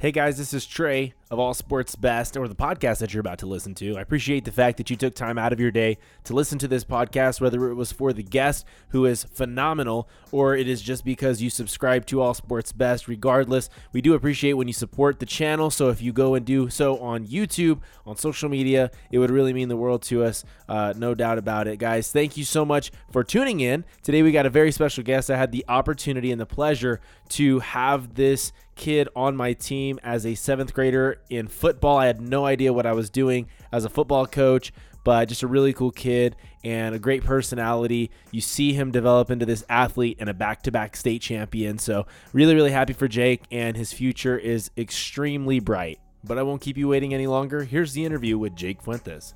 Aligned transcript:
Hey 0.00 0.12
guys, 0.12 0.38
this 0.38 0.54
is 0.54 0.64
Trey 0.64 1.12
of 1.30 1.38
All 1.38 1.52
Sports 1.52 1.94
Best, 1.94 2.34
or 2.34 2.48
the 2.48 2.54
podcast 2.54 3.00
that 3.00 3.12
you're 3.12 3.20
about 3.20 3.38
to 3.40 3.46
listen 3.46 3.74
to. 3.74 3.98
I 3.98 4.00
appreciate 4.00 4.46
the 4.46 4.50
fact 4.50 4.78
that 4.78 4.88
you 4.88 4.96
took 4.96 5.14
time 5.14 5.36
out 5.36 5.52
of 5.52 5.60
your 5.60 5.70
day 5.70 5.98
to 6.24 6.32
listen 6.32 6.58
to 6.60 6.66
this 6.66 6.84
podcast, 6.84 7.38
whether 7.38 7.70
it 7.70 7.74
was 7.74 7.92
for 7.92 8.14
the 8.14 8.22
guest 8.22 8.64
who 8.88 9.04
is 9.04 9.24
phenomenal, 9.24 10.08
or 10.32 10.56
it 10.56 10.66
is 10.66 10.80
just 10.80 11.04
because 11.04 11.42
you 11.42 11.50
subscribe 11.50 12.06
to 12.06 12.22
All 12.22 12.32
Sports 12.32 12.72
Best. 12.72 13.08
Regardless, 13.08 13.68
we 13.92 14.00
do 14.00 14.14
appreciate 14.14 14.54
when 14.54 14.68
you 14.68 14.72
support 14.72 15.20
the 15.20 15.26
channel. 15.26 15.70
So 15.70 15.90
if 15.90 16.00
you 16.00 16.14
go 16.14 16.34
and 16.34 16.46
do 16.46 16.70
so 16.70 16.98
on 17.00 17.26
YouTube, 17.26 17.80
on 18.06 18.16
social 18.16 18.48
media, 18.48 18.90
it 19.12 19.18
would 19.18 19.30
really 19.30 19.52
mean 19.52 19.68
the 19.68 19.76
world 19.76 20.00
to 20.04 20.24
us. 20.24 20.44
Uh, 20.66 20.94
no 20.96 21.14
doubt 21.14 21.36
about 21.36 21.68
it, 21.68 21.78
guys. 21.78 22.10
Thank 22.10 22.38
you 22.38 22.44
so 22.44 22.64
much 22.64 22.90
for 23.12 23.22
tuning 23.22 23.60
in. 23.60 23.84
Today 24.02 24.22
we 24.22 24.32
got 24.32 24.46
a 24.46 24.50
very 24.50 24.72
special 24.72 25.04
guest. 25.04 25.30
I 25.30 25.36
had 25.36 25.52
the 25.52 25.66
opportunity 25.68 26.32
and 26.32 26.40
the 26.40 26.46
pleasure 26.46 27.02
to 27.28 27.58
have 27.58 28.14
this 28.14 28.52
kid 28.80 29.08
on 29.14 29.36
my 29.36 29.52
team 29.52 30.00
as 30.02 30.24
a 30.24 30.34
seventh 30.34 30.72
grader 30.72 31.20
in 31.28 31.46
football. 31.46 31.98
I 31.98 32.06
had 32.06 32.20
no 32.20 32.46
idea 32.46 32.72
what 32.72 32.86
I 32.86 32.92
was 32.94 33.10
doing 33.10 33.46
as 33.70 33.84
a 33.84 33.90
football 33.90 34.26
coach, 34.26 34.72
but 35.04 35.28
just 35.28 35.42
a 35.42 35.46
really 35.46 35.74
cool 35.74 35.90
kid 35.90 36.34
and 36.64 36.94
a 36.94 36.98
great 36.98 37.22
personality. 37.22 38.10
You 38.30 38.40
see 38.40 38.72
him 38.72 38.90
develop 38.90 39.30
into 39.30 39.44
this 39.44 39.64
athlete 39.68 40.16
and 40.18 40.30
a 40.30 40.34
back 40.34 40.62
to 40.62 40.72
back 40.72 40.96
state 40.96 41.20
champion. 41.20 41.78
So, 41.78 42.06
really, 42.32 42.54
really 42.54 42.72
happy 42.72 42.94
for 42.94 43.06
Jake, 43.06 43.42
and 43.52 43.76
his 43.76 43.92
future 43.92 44.38
is 44.38 44.70
extremely 44.78 45.60
bright. 45.60 46.00
But 46.24 46.38
I 46.38 46.42
won't 46.42 46.62
keep 46.62 46.78
you 46.78 46.88
waiting 46.88 47.12
any 47.12 47.26
longer. 47.26 47.64
Here's 47.64 47.92
the 47.92 48.04
interview 48.04 48.38
with 48.38 48.56
Jake 48.56 48.82
Fuentes. 48.82 49.34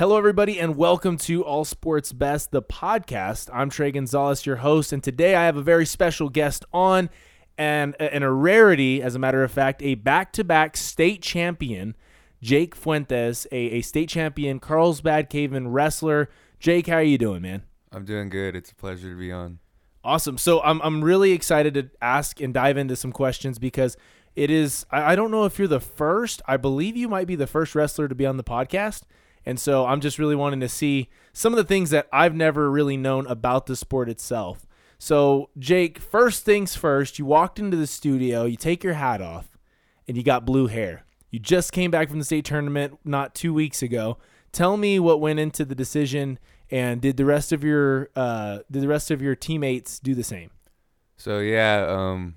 Hello, 0.00 0.16
everybody, 0.16 0.58
and 0.58 0.76
welcome 0.76 1.18
to 1.18 1.44
All 1.44 1.66
Sports 1.66 2.14
Best, 2.14 2.52
the 2.52 2.62
podcast. 2.62 3.50
I'm 3.52 3.68
Trey 3.68 3.90
Gonzalez, 3.90 4.46
your 4.46 4.56
host, 4.56 4.94
and 4.94 5.04
today 5.04 5.34
I 5.34 5.44
have 5.44 5.58
a 5.58 5.62
very 5.62 5.84
special 5.84 6.30
guest 6.30 6.64
on, 6.72 7.10
and, 7.58 7.94
and 8.00 8.24
a 8.24 8.30
rarity, 8.30 9.02
as 9.02 9.14
a 9.14 9.18
matter 9.18 9.44
of 9.44 9.52
fact, 9.52 9.82
a 9.82 9.96
back-to-back 9.96 10.78
state 10.78 11.20
champion, 11.20 11.94
Jake 12.40 12.74
Fuentes, 12.74 13.46
a, 13.52 13.56
a 13.58 13.82
state 13.82 14.08
champion 14.08 14.58
Carlsbad 14.58 15.28
Caveman 15.28 15.68
wrestler. 15.68 16.30
Jake, 16.58 16.86
how 16.86 16.94
are 16.94 17.02
you 17.02 17.18
doing, 17.18 17.42
man? 17.42 17.64
I'm 17.92 18.06
doing 18.06 18.30
good. 18.30 18.56
It's 18.56 18.70
a 18.70 18.74
pleasure 18.74 19.10
to 19.10 19.18
be 19.18 19.30
on. 19.30 19.58
Awesome. 20.02 20.38
So 20.38 20.62
I'm 20.62 20.80
I'm 20.80 21.04
really 21.04 21.32
excited 21.32 21.74
to 21.74 21.90
ask 22.00 22.40
and 22.40 22.54
dive 22.54 22.78
into 22.78 22.96
some 22.96 23.12
questions 23.12 23.58
because 23.58 23.98
it 24.34 24.50
is 24.50 24.86
I, 24.90 25.12
I 25.12 25.14
don't 25.14 25.30
know 25.30 25.44
if 25.44 25.58
you're 25.58 25.68
the 25.68 25.78
first. 25.78 26.40
I 26.48 26.56
believe 26.56 26.96
you 26.96 27.06
might 27.06 27.26
be 27.26 27.36
the 27.36 27.46
first 27.46 27.74
wrestler 27.74 28.08
to 28.08 28.14
be 28.14 28.24
on 28.24 28.38
the 28.38 28.44
podcast. 28.44 29.02
And 29.46 29.58
so 29.58 29.86
I'm 29.86 30.00
just 30.00 30.18
really 30.18 30.36
wanting 30.36 30.60
to 30.60 30.68
see 30.68 31.08
some 31.32 31.52
of 31.52 31.56
the 31.56 31.64
things 31.64 31.90
that 31.90 32.08
I've 32.12 32.34
never 32.34 32.70
really 32.70 32.96
known 32.96 33.26
about 33.26 33.66
the 33.66 33.76
sport 33.76 34.08
itself. 34.08 34.66
So, 34.98 35.48
Jake, 35.58 35.98
first 35.98 36.44
things 36.44 36.76
first, 36.76 37.18
you 37.18 37.24
walked 37.24 37.58
into 37.58 37.76
the 37.76 37.86
studio, 37.86 38.44
you 38.44 38.56
take 38.56 38.84
your 38.84 38.92
hat 38.94 39.22
off, 39.22 39.56
and 40.06 40.14
you 40.14 40.22
got 40.22 40.44
blue 40.44 40.66
hair. 40.66 41.06
You 41.30 41.38
just 41.38 41.72
came 41.72 41.90
back 41.90 42.10
from 42.10 42.18
the 42.18 42.24
state 42.24 42.44
tournament 42.44 42.98
not 43.02 43.34
two 43.34 43.54
weeks 43.54 43.82
ago. 43.82 44.18
Tell 44.52 44.76
me 44.76 44.98
what 44.98 45.20
went 45.20 45.38
into 45.38 45.64
the 45.64 45.74
decision, 45.74 46.38
and 46.70 47.00
did 47.00 47.16
the 47.16 47.24
rest 47.24 47.50
of 47.50 47.64
your 47.64 48.10
uh, 48.14 48.58
did 48.70 48.82
the 48.82 48.88
rest 48.88 49.10
of 49.10 49.22
your 49.22 49.34
teammates 49.34 50.00
do 50.00 50.14
the 50.14 50.24
same? 50.24 50.50
So 51.16 51.38
yeah, 51.38 51.86
um, 51.88 52.36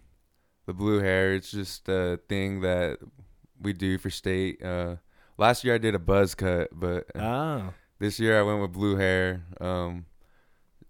the 0.66 0.74
blue 0.74 1.00
hair. 1.00 1.34
It's 1.34 1.52
just 1.52 1.90
a 1.90 2.20
thing 2.30 2.62
that 2.62 3.00
we 3.60 3.74
do 3.74 3.98
for 3.98 4.10
state. 4.10 4.64
Uh, 4.64 4.98
Last 5.38 5.64
year 5.64 5.76
I 5.76 5.80
did 5.80 5.96
a 5.96 6.00
buzz 6.00 6.36
cut, 6.36 6.70
but 6.72 7.06
oh. 7.16 7.74
this 8.00 8.20
year 8.20 8.40
I 8.40 8.44
went 8.44 8.62
with 8.62 8.72
blue 8.72 8.96
hair. 8.96 9.44
Um, 9.60 10.06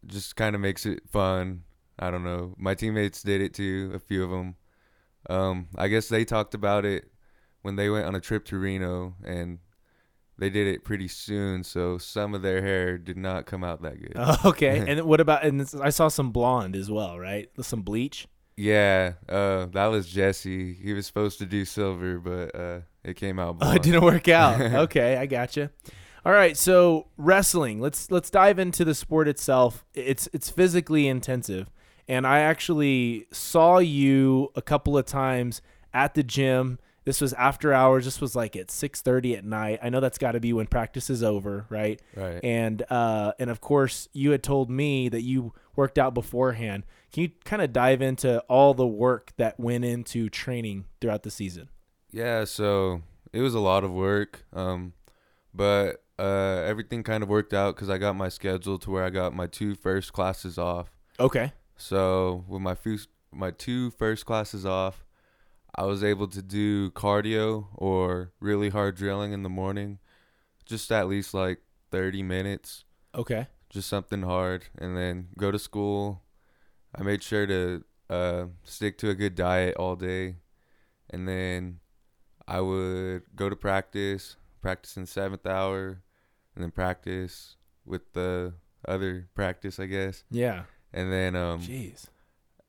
just 0.05 0.35
kind 0.35 0.55
of 0.55 0.61
makes 0.61 0.85
it 0.85 1.02
fun. 1.09 1.63
I 1.97 2.11
don't 2.11 2.23
know. 2.23 2.55
My 2.58 2.75
teammates 2.75 3.22
did 3.22 3.41
it 3.41 3.53
too, 3.53 3.91
a 3.94 4.00
few 4.00 4.23
of 4.23 4.30
them. 4.31 4.55
Um, 5.29 5.67
I 5.78 5.88
guess 5.88 6.09
they 6.09 6.25
talked 6.25 6.53
about 6.53 6.85
it 6.85 7.06
when 7.62 7.75
they 7.75 7.90
went 7.90 8.06
on 8.06 8.16
a 8.16 8.19
trip 8.19 8.45
to 8.45 8.57
Reno, 8.57 9.16
and 9.23 9.59
they 10.38 10.50
did 10.50 10.67
it 10.67 10.84
pretty 10.84 11.07
soon. 11.07 11.63
So 11.63 11.97
some 11.97 12.34
of 12.34 12.41
their 12.41 12.62
hair 12.62 12.97
did 12.97 13.17
not 13.17 13.46
come 13.46 13.63
out 13.63 13.81
that 13.84 14.00
good. 14.00 14.13
Okay. 14.46 14.84
and 14.88 15.01
what 15.03 15.22
about? 15.22 15.46
And 15.46 15.67
I 15.81 15.90
saw 15.90 16.07
some 16.07 16.31
blonde 16.31 16.75
as 16.75 16.91
well, 16.91 17.17
right? 17.17 17.50
Some 17.62 17.81
bleach. 17.81 18.28
Yeah, 18.56 19.14
uh, 19.28 19.66
that 19.68 19.88
was 19.88 20.08
Jesse. 20.08 20.74
He 20.74 20.94
was 20.94 21.08
supposed 21.08 21.40
to 21.40 21.46
do 21.46 21.66
silver, 21.66 22.19
but 22.19 22.56
uh, 22.56 22.80
it 23.03 23.16
came 23.16 23.40
out. 23.40 23.58
Oh, 23.62 23.72
it 23.72 23.81
didn't 23.81 24.03
work 24.03 24.28
out. 24.28 24.62
okay, 24.62 25.18
I 25.18 25.25
gotcha. 25.25 25.72
All 26.25 26.31
right, 26.31 26.56
so 26.56 27.08
wrestling. 27.18 27.81
Let's 27.81 28.09
let's 28.09 28.30
dive 28.30 28.59
into 28.59 28.86
the 28.86 28.96
sport 28.96 29.28
itself. 29.28 29.84
It's 29.94 30.30
it's 30.31 30.50
physically 30.50 31.08
intensive, 31.08 31.69
and 32.08 32.25
I 32.25 32.40
actually 32.40 33.28
saw 33.31 33.80
you 33.80 34.52
a 34.56 34.62
couple 34.62 34.97
of 34.97 35.06
times 35.06 35.62
at 35.94 36.14
the 36.14 36.24
gym. 36.24 36.80
This 37.06 37.20
was 37.20 37.34
after 37.34 37.74
hours. 37.74 38.06
This 38.06 38.22
was 38.22 38.38
like 38.38 38.56
at 38.56 38.72
six 38.72 39.02
thirty 39.02 39.35
at 39.35 39.44
night. 39.44 39.80
I 39.84 39.90
know 39.90 40.00
that's 40.00 40.18
got 40.18 40.34
to 40.34 40.40
be 40.40 40.53
when 40.53 40.68
practice 40.68 41.09
is 41.09 41.24
over, 41.24 41.66
right? 41.70 42.02
Right. 42.16 42.40
And 42.41 42.84
uh, 42.90 43.34
and 43.38 43.50
of 43.50 43.59
course, 43.59 44.08
you 44.14 44.31
had 44.31 44.44
told 44.44 44.70
me 44.70 45.09
that 45.09 45.24
you 45.24 45.53
worked 45.75 45.97
out 45.97 46.14
beforehand. 46.14 46.84
Can 47.13 47.24
you 47.24 47.31
kind 47.46 47.62
of 47.62 47.72
dive 47.72 48.01
into 48.01 48.40
all 48.50 48.74
the 48.74 48.88
work 48.88 49.34
that 49.38 49.59
went 49.59 49.85
into 49.85 50.29
training 50.29 50.85
throughout 51.00 51.22
the 51.22 51.29
season? 51.29 51.69
Yeah, 52.12 52.44
so 52.46 53.03
it 53.31 53.41
was 53.41 53.53
a 53.53 53.59
lot 53.59 53.84
of 53.84 53.91
work, 53.91 54.46
um, 54.51 54.94
but 55.53 56.03
uh, 56.18 56.63
everything 56.66 57.03
kind 57.03 57.22
of 57.22 57.29
worked 57.29 57.53
out 57.53 57.75
because 57.75 57.91
I 57.91 58.00
got 58.00 58.16
my 58.16 58.29
schedule 58.29 58.79
to 58.79 58.90
where 58.90 59.03
I 59.03 59.12
got 59.12 59.35
my 59.35 59.46
two 59.46 59.75
first 59.75 60.12
classes 60.12 60.57
off. 60.57 60.90
Okay. 61.19 61.53
So 61.78 62.46
with 62.47 62.63
my 62.63 62.73
few, 62.73 62.97
my 63.31 63.52
two 63.52 63.91
first 63.91 64.25
classes 64.25 64.66
off, 64.66 65.06
I 65.75 65.84
was 65.84 66.03
able 66.03 66.28
to 66.29 66.41
do 66.41 66.90
cardio 66.91 67.68
or 67.75 68.31
really 68.40 68.69
hard 68.69 68.96
drilling 68.96 69.34
in 69.34 69.44
the 69.44 69.50
morning, 69.50 70.00
just 70.66 70.91
at 70.91 71.07
least 71.07 71.35
like 71.35 71.59
thirty 71.91 72.23
minutes. 72.23 72.85
Okay. 73.13 73.46
Just 73.69 73.88
something 73.88 74.23
hard, 74.23 74.66
and 74.75 74.97
then 74.97 75.28
go 75.38 75.52
to 75.52 75.59
school. 75.59 76.22
I 76.95 77.03
made 77.03 77.23
sure 77.23 77.45
to 77.47 77.83
uh, 78.09 78.45
stick 78.63 78.97
to 78.99 79.09
a 79.09 79.15
good 79.15 79.35
diet 79.35 79.75
all 79.77 79.95
day, 79.95 80.35
and 81.09 81.27
then 81.27 81.79
I 82.47 82.61
would 82.61 83.23
go 83.35 83.49
to 83.49 83.55
practice, 83.55 84.35
practice 84.61 84.97
in 84.97 85.05
seventh 85.05 85.45
hour, 85.45 86.01
and 86.55 86.63
then 86.63 86.71
practice 86.71 87.55
with 87.85 88.13
the 88.13 88.53
other 88.87 89.27
practice, 89.33 89.79
I 89.79 89.85
guess. 89.87 90.23
Yeah. 90.29 90.63
And 90.93 91.11
then 91.11 91.35
um 91.35 91.61
Jeez. 91.61 92.05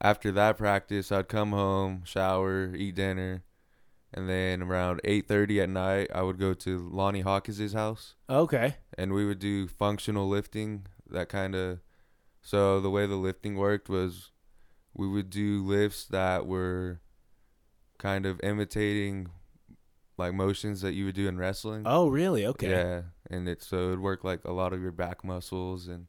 after 0.00 0.32
that 0.32 0.56
practice, 0.56 1.12
I'd 1.12 1.28
come 1.28 1.50
home, 1.50 2.02
shower, 2.04 2.74
eat 2.74 2.94
dinner, 2.94 3.42
and 4.12 4.28
then 4.28 4.62
around 4.62 5.00
8:30 5.04 5.62
at 5.62 5.68
night, 5.68 6.10
I 6.14 6.22
would 6.22 6.38
go 6.38 6.54
to 6.54 6.88
Lonnie 6.90 7.20
Hawkins' 7.20 7.72
house. 7.72 8.14
Okay. 8.30 8.76
And 8.96 9.12
we 9.12 9.26
would 9.26 9.40
do 9.40 9.66
functional 9.68 10.28
lifting, 10.28 10.86
that 11.10 11.28
kind 11.28 11.54
of 11.54 11.80
so 12.44 12.78
the 12.78 12.90
way 12.90 13.06
the 13.06 13.16
lifting 13.16 13.56
worked 13.56 13.88
was 13.88 14.30
we 14.92 15.08
would 15.08 15.30
do 15.30 15.64
lifts 15.64 16.04
that 16.04 16.46
were 16.46 17.00
kind 17.98 18.26
of 18.26 18.38
imitating 18.42 19.28
like 20.18 20.34
motions 20.34 20.82
that 20.82 20.92
you 20.92 21.06
would 21.06 21.14
do 21.14 21.26
in 21.26 21.38
wrestling. 21.38 21.82
Oh, 21.86 22.08
really? 22.08 22.46
Okay. 22.46 22.70
Yeah, 22.70 23.02
and 23.30 23.48
it 23.48 23.62
so 23.62 23.88
it'd 23.88 23.98
work 24.00 24.22
like 24.22 24.44
a 24.44 24.52
lot 24.52 24.72
of 24.72 24.80
your 24.80 24.92
back 24.92 25.24
muscles 25.24 25.88
and 25.88 26.06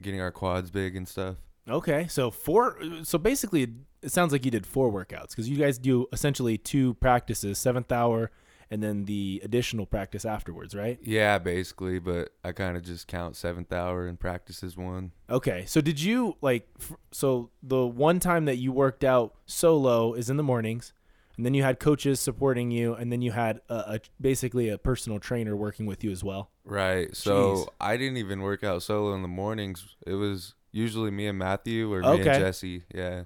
getting 0.00 0.20
our 0.20 0.32
quads 0.32 0.70
big 0.70 0.96
and 0.96 1.08
stuff. 1.08 1.36
Okay, 1.68 2.08
so 2.08 2.30
four. 2.30 2.78
So 3.04 3.16
basically, 3.16 3.68
it 4.02 4.10
sounds 4.10 4.32
like 4.32 4.44
you 4.44 4.50
did 4.50 4.66
four 4.66 4.92
workouts 4.92 5.30
because 5.30 5.48
you 5.48 5.56
guys 5.56 5.78
do 5.78 6.06
essentially 6.12 6.58
two 6.58 6.94
practices, 6.94 7.58
seventh 7.58 7.90
hour, 7.90 8.30
and 8.70 8.82
then 8.82 9.04
the 9.04 9.40
additional 9.44 9.86
practice 9.86 10.24
afterwards, 10.24 10.74
right? 10.74 10.98
Yeah, 11.02 11.38
basically, 11.38 11.98
but 11.98 12.30
I 12.44 12.52
kind 12.52 12.76
of 12.76 12.82
just 12.82 13.06
count 13.08 13.36
seventh 13.36 13.72
hour 13.72 14.06
and 14.06 14.18
practice 14.18 14.62
as 14.62 14.76
one. 14.76 15.12
Okay, 15.30 15.64
so 15.66 15.80
did 15.80 16.00
you 16.00 16.36
like? 16.40 16.68
f- 16.80 16.92
So 17.12 17.50
the 17.62 17.86
one 17.86 18.20
time 18.20 18.44
that 18.46 18.56
you 18.56 18.72
worked 18.72 19.04
out 19.04 19.34
solo 19.46 20.14
is 20.14 20.30
in 20.30 20.36
the 20.36 20.42
mornings, 20.42 20.92
and 21.36 21.44
then 21.44 21.54
you 21.54 21.62
had 21.62 21.78
coaches 21.80 22.20
supporting 22.20 22.70
you, 22.70 22.94
and 22.94 23.10
then 23.12 23.20
you 23.22 23.32
had 23.32 23.60
a, 23.68 23.74
a 23.74 24.00
basically 24.20 24.68
a 24.68 24.78
personal 24.78 25.18
trainer 25.18 25.56
working 25.56 25.86
with 25.86 26.04
you 26.04 26.10
as 26.10 26.22
well. 26.24 26.50
Right. 26.64 27.14
So 27.16 27.34
Jeez. 27.56 27.68
I 27.80 27.96
didn't 27.96 28.16
even 28.18 28.40
work 28.40 28.62
out 28.64 28.82
solo 28.82 29.14
in 29.14 29.22
the 29.22 29.28
mornings. 29.28 29.96
It 30.06 30.14
was 30.14 30.54
usually 30.72 31.10
me 31.10 31.26
and 31.26 31.38
Matthew 31.38 31.92
or 31.92 32.00
me 32.00 32.06
Okay. 32.08 32.30
and 32.30 32.38
Jesse. 32.44 32.84
Yeah. 32.94 33.24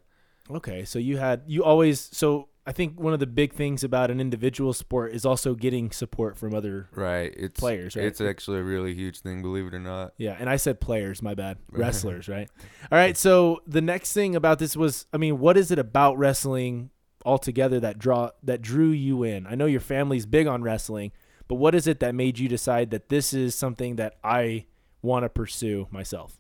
Okay, 0.50 0.84
so 0.86 0.98
you 0.98 1.18
had 1.18 1.42
you 1.46 1.62
always 1.62 2.00
so 2.00 2.48
I 2.68 2.72
think 2.72 3.00
one 3.00 3.14
of 3.14 3.18
the 3.18 3.26
big 3.26 3.54
things 3.54 3.82
about 3.82 4.10
an 4.10 4.20
individual 4.20 4.74
sport 4.74 5.14
is 5.14 5.24
also 5.24 5.54
getting 5.54 5.90
support 5.90 6.36
from 6.36 6.54
other 6.54 6.90
Right. 6.94 7.34
It's 7.34 7.58
Players, 7.58 7.96
right? 7.96 8.04
It's 8.04 8.20
actually 8.20 8.58
a 8.58 8.62
really 8.62 8.92
huge 8.92 9.20
thing, 9.20 9.40
believe 9.40 9.64
it 9.64 9.72
or 9.72 9.78
not. 9.78 10.12
Yeah, 10.18 10.36
and 10.38 10.50
I 10.50 10.56
said 10.56 10.78
players, 10.78 11.22
my 11.22 11.32
bad. 11.32 11.56
Wrestlers, 11.72 12.28
right? 12.28 12.50
All 12.92 12.98
right, 12.98 13.16
so 13.16 13.62
the 13.66 13.80
next 13.80 14.12
thing 14.12 14.36
about 14.36 14.58
this 14.58 14.76
was 14.76 15.06
I 15.14 15.16
mean, 15.16 15.38
what 15.38 15.56
is 15.56 15.70
it 15.70 15.78
about 15.78 16.18
wrestling 16.18 16.90
altogether 17.24 17.80
that 17.80 17.98
draw 17.98 18.32
that 18.42 18.60
drew 18.60 18.90
you 18.90 19.22
in? 19.22 19.46
I 19.46 19.54
know 19.54 19.64
your 19.64 19.80
family's 19.80 20.26
big 20.26 20.46
on 20.46 20.62
wrestling, 20.62 21.12
but 21.48 21.54
what 21.54 21.74
is 21.74 21.86
it 21.86 22.00
that 22.00 22.14
made 22.14 22.38
you 22.38 22.50
decide 22.50 22.90
that 22.90 23.08
this 23.08 23.32
is 23.32 23.54
something 23.54 23.96
that 23.96 24.18
I 24.22 24.66
want 25.00 25.24
to 25.24 25.30
pursue 25.30 25.88
myself? 25.90 26.38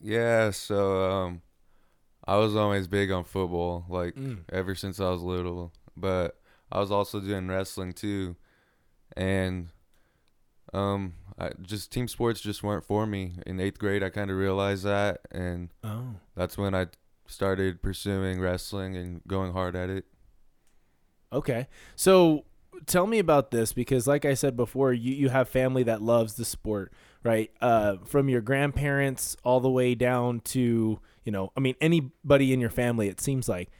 Yeah, 0.00 0.50
so 0.50 1.00
um, 1.12 1.42
I 2.30 2.36
was 2.36 2.54
always 2.54 2.86
big 2.86 3.10
on 3.10 3.24
football, 3.24 3.84
like 3.88 4.14
Mm. 4.14 4.44
ever 4.52 4.74
since 4.74 5.00
I 5.00 5.10
was 5.10 5.22
little. 5.22 5.72
But 5.96 6.38
I 6.70 6.78
was 6.78 6.90
also 6.92 7.18
doing 7.20 7.48
wrestling 7.48 7.92
too, 7.92 8.36
and 9.16 9.68
um, 10.72 11.14
I, 11.38 11.50
just 11.60 11.90
team 11.90 12.06
sports 12.06 12.40
just 12.40 12.62
weren't 12.62 12.84
for 12.84 13.04
me. 13.06 13.34
In 13.46 13.58
eighth 13.58 13.78
grade, 13.78 14.02
I 14.04 14.10
kind 14.10 14.30
of 14.30 14.36
realized 14.36 14.84
that, 14.84 15.22
and 15.32 15.70
Oh. 15.82 16.14
that's 16.36 16.56
when 16.56 16.74
I 16.74 16.86
started 17.26 17.82
pursuing 17.82 18.40
wrestling 18.40 18.96
and 18.96 19.20
going 19.26 19.52
hard 19.52 19.74
at 19.74 19.90
it. 19.90 20.04
Okay. 21.32 21.66
So 21.96 22.44
tell 22.86 23.06
me 23.06 23.18
about 23.18 23.50
this 23.50 23.72
because 23.72 24.06
like 24.06 24.24
I 24.24 24.34
said 24.34 24.56
before, 24.56 24.92
you, 24.92 25.12
you 25.14 25.28
have 25.28 25.48
family 25.48 25.82
that 25.84 26.02
loves 26.02 26.34
the 26.34 26.44
sport, 26.44 26.92
right? 27.22 27.50
Uh, 27.60 27.96
from 28.04 28.28
your 28.28 28.40
grandparents 28.40 29.36
all 29.44 29.60
the 29.60 29.70
way 29.70 29.94
down 29.94 30.40
to, 30.40 31.00
you 31.24 31.32
know, 31.32 31.52
I 31.56 31.60
mean 31.60 31.74
anybody 31.80 32.52
in 32.52 32.60
your 32.60 32.70
family 32.70 33.08
it 33.08 33.20
seems 33.20 33.48
like. 33.48 33.70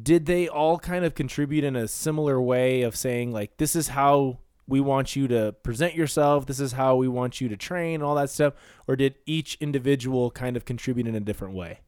Did 0.00 0.26
they 0.26 0.46
all 0.46 0.78
kind 0.78 1.04
of 1.04 1.14
contribute 1.14 1.64
in 1.64 1.74
a 1.74 1.88
similar 1.88 2.40
way 2.40 2.82
of 2.82 2.96
saying 2.96 3.32
like 3.32 3.56
this 3.56 3.74
is 3.74 3.88
how 3.88 4.38
we 4.66 4.80
want 4.80 5.14
you 5.14 5.28
to 5.28 5.54
present 5.62 5.94
yourself, 5.94 6.46
this 6.46 6.60
is 6.60 6.72
how 6.72 6.96
we 6.96 7.08
want 7.08 7.40
you 7.40 7.48
to 7.48 7.56
train, 7.56 8.02
all 8.02 8.16
that 8.16 8.30
stuff, 8.30 8.54
or 8.88 8.96
did 8.96 9.14
each 9.24 9.56
individual 9.60 10.30
kind 10.30 10.56
of 10.56 10.64
contribute 10.64 11.06
in 11.06 11.14
a 11.14 11.20
different 11.20 11.54
way? 11.54 11.80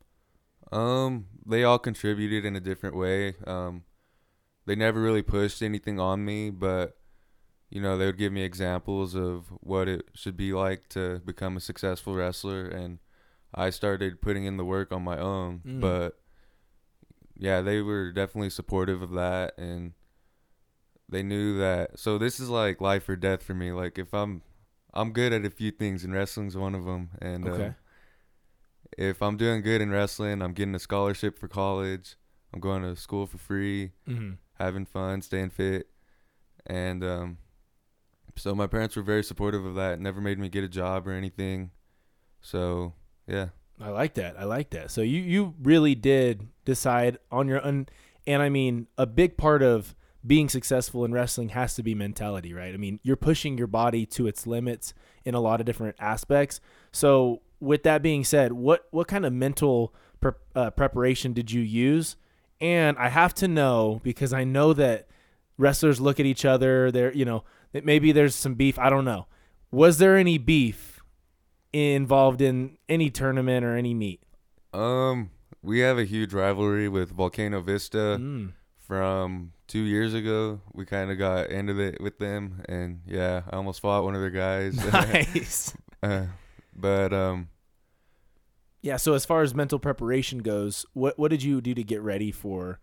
Um, 0.70 1.26
they 1.44 1.64
all 1.64 1.78
contributed 1.78 2.44
in 2.44 2.54
a 2.54 2.60
different 2.60 2.96
way. 2.96 3.34
Um, 3.46 3.84
they 4.66 4.76
never 4.76 5.00
really 5.00 5.22
pushed 5.22 5.62
anything 5.62 5.98
on 5.98 6.24
me, 6.24 6.50
but 6.50 6.96
you 7.70 7.82
know, 7.82 7.98
they 7.98 8.06
would 8.06 8.18
give 8.18 8.32
me 8.32 8.42
examples 8.42 9.14
of 9.14 9.46
what 9.60 9.88
it 9.88 10.06
should 10.14 10.36
be 10.36 10.52
like 10.52 10.88
to 10.90 11.20
become 11.24 11.56
a 11.56 11.60
successful 11.60 12.14
wrestler 12.14 12.66
and 12.66 12.98
I 13.54 13.70
started 13.70 14.20
putting 14.20 14.44
in 14.44 14.56
the 14.56 14.64
work 14.64 14.92
on 14.92 15.02
my 15.02 15.18
own, 15.18 15.60
Mm. 15.66 15.80
but 15.80 16.20
yeah, 17.36 17.60
they 17.62 17.80
were 17.82 18.12
definitely 18.12 18.50
supportive 18.50 19.00
of 19.02 19.12
that 19.12 19.56
and 19.58 19.92
they 21.08 21.22
knew 21.22 21.56
that 21.58 21.98
so 21.98 22.18
this 22.18 22.38
is 22.40 22.50
like 22.50 22.80
life 22.80 23.08
or 23.08 23.16
death 23.16 23.42
for 23.42 23.54
me. 23.54 23.72
Like 23.72 23.98
if 23.98 24.12
I'm 24.12 24.42
I'm 24.92 25.12
good 25.12 25.32
at 25.32 25.44
a 25.44 25.50
few 25.50 25.70
things 25.70 26.04
and 26.04 26.12
wrestling's 26.12 26.56
one 26.56 26.74
of 26.74 26.84
them 26.84 27.10
and 27.22 27.46
Okay. 27.48 27.66
uh, 27.68 27.72
if 28.96 29.22
I'm 29.22 29.36
doing 29.36 29.62
good 29.62 29.80
in 29.80 29.90
wrestling, 29.90 30.42
I'm 30.42 30.52
getting 30.52 30.74
a 30.74 30.78
scholarship 30.78 31.38
for 31.38 31.46
college. 31.48 32.16
I'm 32.52 32.60
going 32.60 32.82
to 32.82 32.96
school 32.96 33.26
for 33.26 33.38
free, 33.38 33.92
Mm-hmm. 34.08 34.32
having 34.58 34.86
fun, 34.86 35.20
staying 35.22 35.50
fit, 35.50 35.88
and 36.66 37.04
um, 37.04 37.38
so 38.36 38.54
my 38.54 38.66
parents 38.66 38.96
were 38.96 39.02
very 39.02 39.22
supportive 39.22 39.64
of 39.64 39.74
that. 39.76 40.00
Never 40.00 40.20
made 40.20 40.38
me 40.38 40.48
get 40.48 40.64
a 40.64 40.68
job 40.68 41.06
or 41.06 41.12
anything. 41.12 41.70
So 42.40 42.94
yeah, 43.28 43.48
I 43.80 43.90
like 43.90 44.14
that. 44.14 44.38
I 44.38 44.44
like 44.44 44.70
that. 44.70 44.90
So 44.90 45.02
you 45.02 45.20
you 45.20 45.54
really 45.62 45.94
did 45.94 46.48
decide 46.64 47.18
on 47.30 47.46
your 47.46 47.64
own, 47.64 47.86
and 48.26 48.42
I 48.42 48.48
mean 48.48 48.88
a 48.96 49.06
big 49.06 49.36
part 49.36 49.62
of 49.62 49.94
being 50.26 50.48
successful 50.48 51.04
in 51.04 51.12
wrestling 51.12 51.50
has 51.50 51.74
to 51.76 51.82
be 51.82 51.94
mentality, 51.94 52.52
right? 52.52 52.74
I 52.74 52.76
mean 52.76 52.98
you're 53.02 53.16
pushing 53.16 53.56
your 53.56 53.66
body 53.66 54.06
to 54.06 54.26
its 54.26 54.46
limits 54.46 54.94
in 55.24 55.34
a 55.34 55.40
lot 55.40 55.60
of 55.60 55.66
different 55.66 55.96
aspects. 56.00 56.60
So 56.90 57.42
with 57.60 57.82
that 57.84 58.02
being 58.02 58.24
said, 58.24 58.52
what 58.52 58.86
what 58.90 59.06
kind 59.06 59.26
of 59.26 59.32
mental 59.32 59.94
pre- 60.20 60.32
uh, 60.54 60.70
preparation 60.70 61.32
did 61.32 61.50
you 61.52 61.60
use? 61.60 62.16
And 62.60 62.96
I 62.98 63.08
have 63.08 63.34
to 63.34 63.46
know 63.46 64.00
because 64.02 64.32
I 64.32 64.42
know 64.44 64.72
that 64.72 65.06
wrestlers 65.58 66.00
look 66.00 66.18
at 66.18 66.26
each 66.26 66.44
other. 66.44 66.90
There, 66.90 67.12
you 67.12 67.24
know, 67.24 67.44
maybe 67.72 68.10
there's 68.10 68.34
some 68.34 68.54
beef. 68.54 68.78
I 68.78 68.90
don't 68.90 69.04
know. 69.04 69.26
Was 69.70 69.98
there 69.98 70.16
any 70.16 70.38
beef 70.38 70.97
involved 71.72 72.40
in 72.40 72.78
any 72.88 73.10
tournament 73.10 73.64
or 73.64 73.76
any 73.76 73.94
meet? 73.94 74.20
um, 74.74 75.30
we 75.62 75.80
have 75.80 75.98
a 75.98 76.04
huge 76.04 76.32
rivalry 76.32 76.88
with 76.88 77.10
Volcano 77.10 77.60
Vista 77.60 78.16
Mm. 78.20 78.52
from 78.76 79.52
two 79.66 79.80
years 79.82 80.14
ago. 80.14 80.60
We 80.72 80.84
kind 80.84 81.10
of 81.10 81.18
got 81.18 81.50
into 81.50 81.78
it 81.80 82.00
with 82.00 82.18
them, 82.18 82.62
and 82.68 83.00
yeah, 83.06 83.42
I 83.50 83.56
almost 83.56 83.80
fought 83.80 84.04
one 84.04 84.14
of 84.14 84.20
their 84.20 84.30
guys. 84.30 84.76
nice. 84.92 85.74
uh, 86.02 86.26
but 86.76 87.12
um, 87.12 87.48
Yeah. 88.82 88.96
So 88.98 89.14
as 89.14 89.24
far 89.24 89.42
as 89.42 89.54
mental 89.54 89.78
preparation 89.80 90.38
goes, 90.38 90.86
what 90.92 91.18
what 91.18 91.30
did 91.30 91.42
you 91.42 91.60
do 91.60 91.74
to 91.74 91.82
get 91.82 92.00
ready 92.02 92.30
for 92.30 92.78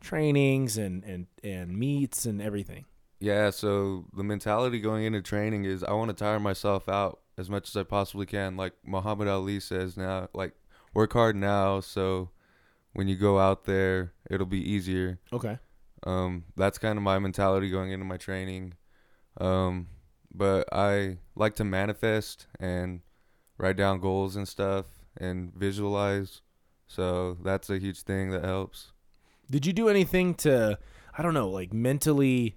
trainings 0.00 0.78
and 0.78 1.02
and 1.04 1.26
and 1.42 1.76
meets 1.76 2.24
and 2.26 2.40
everything? 2.40 2.84
Yeah, 3.18 3.50
so 3.50 4.06
the 4.16 4.22
mentality 4.24 4.80
going 4.80 5.04
into 5.04 5.20
training 5.20 5.64
is 5.64 5.82
I 5.84 5.92
want 5.92 6.08
to 6.10 6.14
tire 6.16 6.40
myself 6.40 6.88
out 6.88 7.20
as 7.40 7.48
much 7.48 7.68
as 7.68 7.76
I 7.76 7.82
possibly 7.82 8.26
can. 8.26 8.56
Like 8.56 8.74
Muhammad 8.84 9.26
Ali 9.26 9.58
says 9.58 9.96
now, 9.96 10.28
like 10.34 10.52
work 10.92 11.12
hard 11.14 11.34
now 11.34 11.80
so 11.80 12.30
when 12.92 13.08
you 13.08 13.16
go 13.16 13.38
out 13.38 13.64
there, 13.64 14.12
it'll 14.30 14.46
be 14.46 14.62
easier. 14.70 15.18
Okay. 15.32 15.58
Um, 16.04 16.44
that's 16.56 16.78
kind 16.78 16.96
of 16.96 17.02
my 17.02 17.18
mentality 17.18 17.70
going 17.70 17.92
into 17.92 18.04
my 18.04 18.16
training. 18.16 18.74
Um, 19.40 19.88
but 20.32 20.68
I 20.72 21.18
like 21.34 21.54
to 21.56 21.64
manifest 21.64 22.46
and 22.58 23.00
write 23.58 23.76
down 23.76 24.00
goals 24.00 24.36
and 24.36 24.46
stuff 24.46 24.86
and 25.16 25.54
visualize. 25.54 26.42
So 26.86 27.36
that's 27.42 27.70
a 27.70 27.78
huge 27.78 28.02
thing 28.02 28.30
that 28.30 28.44
helps. 28.44 28.92
Did 29.50 29.66
you 29.66 29.72
do 29.72 29.88
anything 29.88 30.34
to 30.36 30.78
I 31.16 31.22
don't 31.22 31.34
know, 31.34 31.48
like 31.48 31.72
mentally 31.72 32.56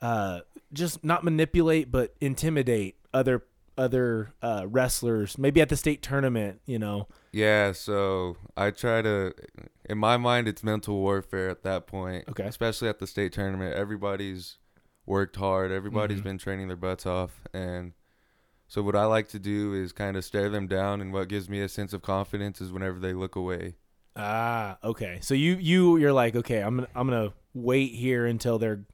uh 0.00 0.40
just 0.72 1.04
not 1.04 1.24
manipulate 1.24 1.90
but 1.90 2.14
intimidate 2.20 2.96
other 3.12 3.42
other 3.78 4.34
uh 4.42 4.66
wrestlers 4.68 5.38
maybe 5.38 5.60
at 5.62 5.68
the 5.70 5.76
state 5.76 6.02
tournament, 6.02 6.60
you 6.66 6.78
know? 6.78 7.08
Yeah, 7.32 7.72
so 7.72 8.36
I 8.56 8.70
try 8.72 9.00
to 9.02 9.32
in 9.88 9.96
my 9.96 10.16
mind 10.18 10.48
it's 10.48 10.62
mental 10.64 10.96
warfare 10.96 11.48
at 11.48 11.62
that 11.62 11.86
point. 11.86 12.24
Okay. 12.28 12.42
Especially 12.44 12.88
at 12.88 12.98
the 12.98 13.06
state 13.06 13.32
tournament. 13.32 13.74
Everybody's 13.74 14.58
worked 15.06 15.36
hard, 15.36 15.70
Everybody's 15.72 16.20
Mhm. 16.20 16.24
been 16.24 16.38
training 16.38 16.68
their 16.68 16.76
butts 16.76 17.06
off 17.06 17.44
and 17.54 17.92
so 18.66 18.82
what 18.82 18.94
I 18.96 19.06
like 19.06 19.28
to 19.28 19.38
do 19.38 19.72
is 19.72 19.92
kind 19.92 20.16
of 20.16 20.24
stare 20.26 20.50
them 20.50 20.66
down 20.66 21.00
and 21.00 21.10
what 21.12 21.28
gives 21.28 21.48
me 21.48 21.62
a 21.62 21.68
sense 21.70 21.94
of 21.94 22.02
confidence 22.02 22.60
is 22.60 22.70
whenever 22.70 22.98
they 22.98 23.14
look 23.14 23.34
away. 23.34 23.76
Ah, 24.16 24.76
okay. 24.84 25.18
So 25.22 25.32
you 25.32 25.54
you 25.54 25.96
you're 25.96 26.12
like, 26.12 26.34
okay, 26.36 26.60
I'm 26.60 26.76
gonna 26.76 26.88
I'm 26.94 27.08
gonna 27.08 27.32
wait 27.54 27.92
here 27.94 28.26
until 28.26 28.58
they're 28.58 28.84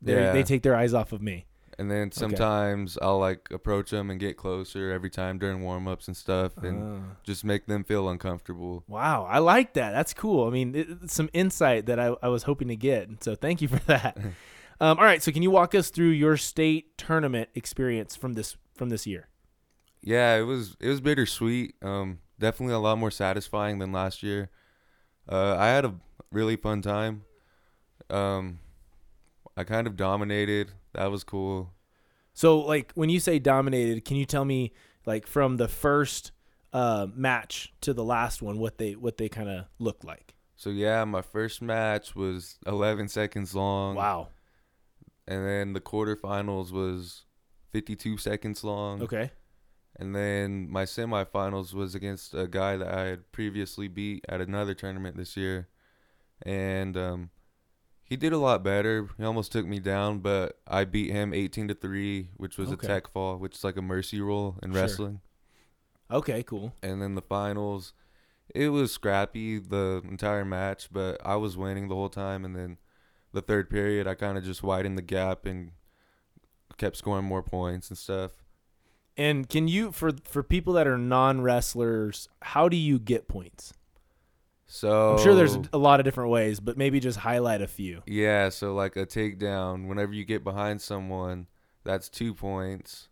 they 0.00 0.14
Yeah. 0.14 0.32
they 0.32 0.42
take 0.42 0.62
their 0.62 0.76
eyes 0.76 0.94
off 0.94 1.12
of 1.12 1.20
me. 1.20 1.46
And 1.78 1.90
then 1.90 2.12
sometimes 2.12 2.96
I'll 3.02 3.18
like 3.18 3.48
approach 3.50 3.90
them 3.90 4.10
and 4.10 4.20
get 4.20 4.36
closer 4.36 4.92
every 4.92 5.10
time 5.10 5.38
during 5.38 5.62
warm-ups 5.62 6.06
and 6.06 6.16
stuff 6.16 6.56
and 6.58 7.00
Ah. 7.02 7.16
just 7.24 7.44
make 7.44 7.66
them 7.66 7.82
feel 7.84 8.08
uncomfortable. 8.08 8.84
Wow, 8.86 9.24
I 9.28 9.38
like 9.40 9.74
that. 9.74 9.90
That's 9.90 10.14
cool. 10.14 10.46
I 10.46 10.50
mean, 10.50 10.74
it, 10.74 11.10
some 11.10 11.28
insight 11.32 11.86
that 11.86 11.98
I, 11.98 12.14
I 12.22 12.28
was 12.28 12.44
hoping 12.44 12.68
to 12.68 12.76
get. 12.76 13.24
So 13.24 13.34
thank 13.34 13.60
you 13.60 13.68
for 13.68 13.78
that. 13.86 14.16
um, 14.80 14.98
all 14.98 15.04
right, 15.04 15.22
so 15.22 15.32
can 15.32 15.42
you 15.42 15.50
walk 15.50 15.74
us 15.74 15.90
through 15.90 16.10
your 16.10 16.36
state 16.36 16.96
tournament 16.96 17.48
experience 17.54 18.14
from 18.14 18.34
this 18.34 18.56
from 18.74 18.88
this 18.90 19.06
year? 19.06 19.28
Yeah, 20.00 20.36
it 20.36 20.42
was 20.42 20.76
it 20.80 20.88
was 20.88 21.00
bittersweet. 21.00 21.74
Um, 21.82 22.18
definitely 22.38 22.74
a 22.74 22.78
lot 22.78 22.98
more 22.98 23.10
satisfying 23.10 23.78
than 23.78 23.90
last 23.90 24.22
year. 24.22 24.50
Uh, 25.28 25.56
I 25.58 25.66
had 25.68 25.84
a 25.84 25.94
really 26.30 26.56
fun 26.56 26.82
time. 26.82 27.22
Um, 28.10 28.58
I 29.56 29.64
kind 29.64 29.86
of 29.86 29.96
dominated. 29.96 30.72
That 30.94 31.10
was 31.10 31.24
cool. 31.24 31.72
So 32.32 32.58
like 32.60 32.92
when 32.94 33.08
you 33.08 33.20
say 33.20 33.38
dominated, 33.38 34.04
can 34.04 34.16
you 34.16 34.24
tell 34.24 34.44
me 34.44 34.72
like 35.06 35.26
from 35.26 35.56
the 35.56 35.68
first 35.68 36.32
uh, 36.72 37.06
match 37.14 37.72
to 37.82 37.94
the 37.94 38.04
last 38.04 38.42
one 38.42 38.58
what 38.58 38.78
they 38.78 38.92
what 38.92 39.16
they 39.16 39.28
kind 39.28 39.48
of 39.48 39.66
looked 39.78 40.04
like? 40.04 40.34
So 40.56 40.70
yeah, 40.70 41.04
my 41.04 41.22
first 41.22 41.62
match 41.62 42.14
was 42.14 42.58
11 42.66 43.08
seconds 43.08 43.54
long. 43.54 43.96
Wow. 43.96 44.28
And 45.26 45.46
then 45.46 45.72
the 45.72 45.80
quarterfinals 45.80 46.70
was 46.70 47.24
52 47.72 48.18
seconds 48.18 48.62
long. 48.62 49.02
Okay. 49.02 49.30
And 49.96 50.14
then 50.14 50.68
my 50.68 50.84
semifinals 50.84 51.72
was 51.72 51.94
against 51.94 52.34
a 52.34 52.48
guy 52.48 52.76
that 52.76 52.88
I 52.88 53.04
had 53.04 53.32
previously 53.32 53.88
beat 53.88 54.24
at 54.28 54.40
another 54.40 54.74
tournament 54.74 55.16
this 55.16 55.36
year. 55.36 55.68
And 56.42 56.96
um, 56.96 57.30
he 58.04 58.16
did 58.16 58.32
a 58.32 58.38
lot 58.38 58.62
better. 58.62 59.08
He 59.16 59.24
almost 59.24 59.50
took 59.52 59.66
me 59.66 59.78
down, 59.80 60.18
but 60.20 60.58
I 60.66 60.84
beat 60.84 61.10
him 61.10 61.32
18 61.34 61.68
to 61.68 61.74
3, 61.74 62.28
which 62.36 62.58
was 62.58 62.70
Okay. 62.70 62.86
a 62.86 62.88
tech 62.88 63.08
fall, 63.08 63.36
which 63.38 63.56
is 63.56 63.64
like 63.64 63.76
a 63.76 63.82
mercy 63.82 64.20
rule 64.20 64.58
in 64.62 64.72
Sure. 64.72 64.80
wrestling. 64.82 65.20
Okay. 66.10 66.42
Cool. 66.42 66.72
And 66.82 67.00
then 67.00 67.14
the 67.14 67.22
finals, 67.22 67.92
it 68.54 68.68
was 68.68 68.92
scrappy 68.92 69.58
the 69.58 70.02
entire 70.08 70.44
match, 70.44 70.88
but 70.92 71.20
I 71.24 71.36
was 71.36 71.56
winning 71.56 71.88
the 71.88 71.94
whole 71.94 72.10
time. 72.10 72.44
And 72.44 72.54
then 72.54 72.78
the 73.32 73.42
third 73.42 73.70
period, 73.70 74.06
I 74.06 74.14
kind 74.14 74.36
of 74.38 74.44
just 74.44 74.62
widened 74.62 74.98
the 74.98 75.02
gap 75.02 75.46
and 75.46 75.72
kept 76.76 76.96
scoring 76.96 77.24
more 77.24 77.42
points 77.42 77.88
and 77.88 77.96
stuff. 77.98 78.32
And 79.16 79.48
can 79.48 79.68
you 79.68 79.92
for 79.92 80.10
for 80.24 80.42
people 80.42 80.72
that 80.74 80.86
are 80.88 80.98
non 80.98 81.40
wrestlers, 81.40 82.28
how 82.42 82.68
do 82.68 82.76
you 82.76 82.98
get 82.98 83.28
points? 83.28 83.72
So 84.66 85.12
I'm 85.12 85.22
sure 85.22 85.34
there's 85.34 85.58
a 85.72 85.78
lot 85.78 86.00
of 86.00 86.04
different 86.04 86.30
ways, 86.30 86.58
but 86.58 86.76
maybe 86.76 86.98
just 87.00 87.18
highlight 87.18 87.60
a 87.60 87.66
few. 87.66 88.02
Yeah, 88.06 88.48
so 88.48 88.74
like 88.74 88.96
a 88.96 89.06
takedown, 89.06 89.88
whenever 89.88 90.12
you 90.12 90.24
get 90.24 90.42
behind 90.42 90.80
someone, 90.80 91.46
that's 91.84 92.08
two 92.08 92.34
points. 92.34 93.08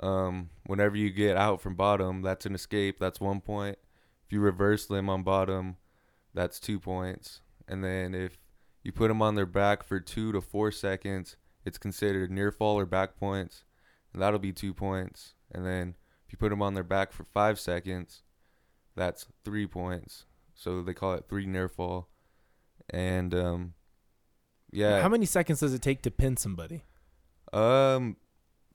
Um, 0.00 0.50
whenever 0.66 0.96
you 0.96 1.10
get 1.10 1.36
out 1.36 1.60
from 1.60 1.74
bottom, 1.74 2.22
that's 2.22 2.46
an 2.46 2.54
escape. 2.54 2.98
That's 2.98 3.20
one 3.20 3.40
point. 3.40 3.78
If 4.24 4.32
you 4.32 4.40
reverse 4.40 4.86
them 4.86 5.08
on 5.08 5.22
bottom, 5.22 5.76
that's 6.34 6.60
two 6.60 6.78
points. 6.78 7.40
And 7.66 7.82
then 7.82 8.14
if 8.14 8.38
you 8.82 8.92
put 8.92 9.08
them 9.08 9.22
on 9.22 9.34
their 9.34 9.46
back 9.46 9.82
for 9.82 9.98
two 9.98 10.32
to 10.32 10.40
four 10.40 10.70
seconds, 10.70 11.36
it's 11.64 11.78
considered 11.78 12.30
near 12.30 12.52
fall 12.52 12.78
or 12.78 12.86
back 12.86 13.16
points, 13.16 13.64
and 14.12 14.22
that'll 14.22 14.38
be 14.38 14.52
two 14.52 14.72
points. 14.72 15.34
And 15.50 15.66
then 15.66 15.96
if 16.26 16.32
you 16.32 16.38
put 16.38 16.50
them 16.50 16.62
on 16.62 16.74
their 16.74 16.84
back 16.84 17.12
for 17.12 17.24
five 17.24 17.58
seconds, 17.58 18.22
that's 18.94 19.26
three 19.44 19.66
points. 19.66 20.26
So 20.56 20.82
they 20.82 20.94
call 20.94 21.12
it 21.14 21.26
three 21.28 21.46
near 21.46 21.68
fall. 21.68 22.08
And 22.90 23.32
um, 23.34 23.74
yeah, 24.72 25.02
How 25.02 25.08
many 25.08 25.26
seconds 25.26 25.60
does 25.60 25.72
it 25.74 25.82
take 25.82 26.02
to 26.02 26.10
pin 26.10 26.36
somebody? 26.36 26.82
um, 27.52 28.16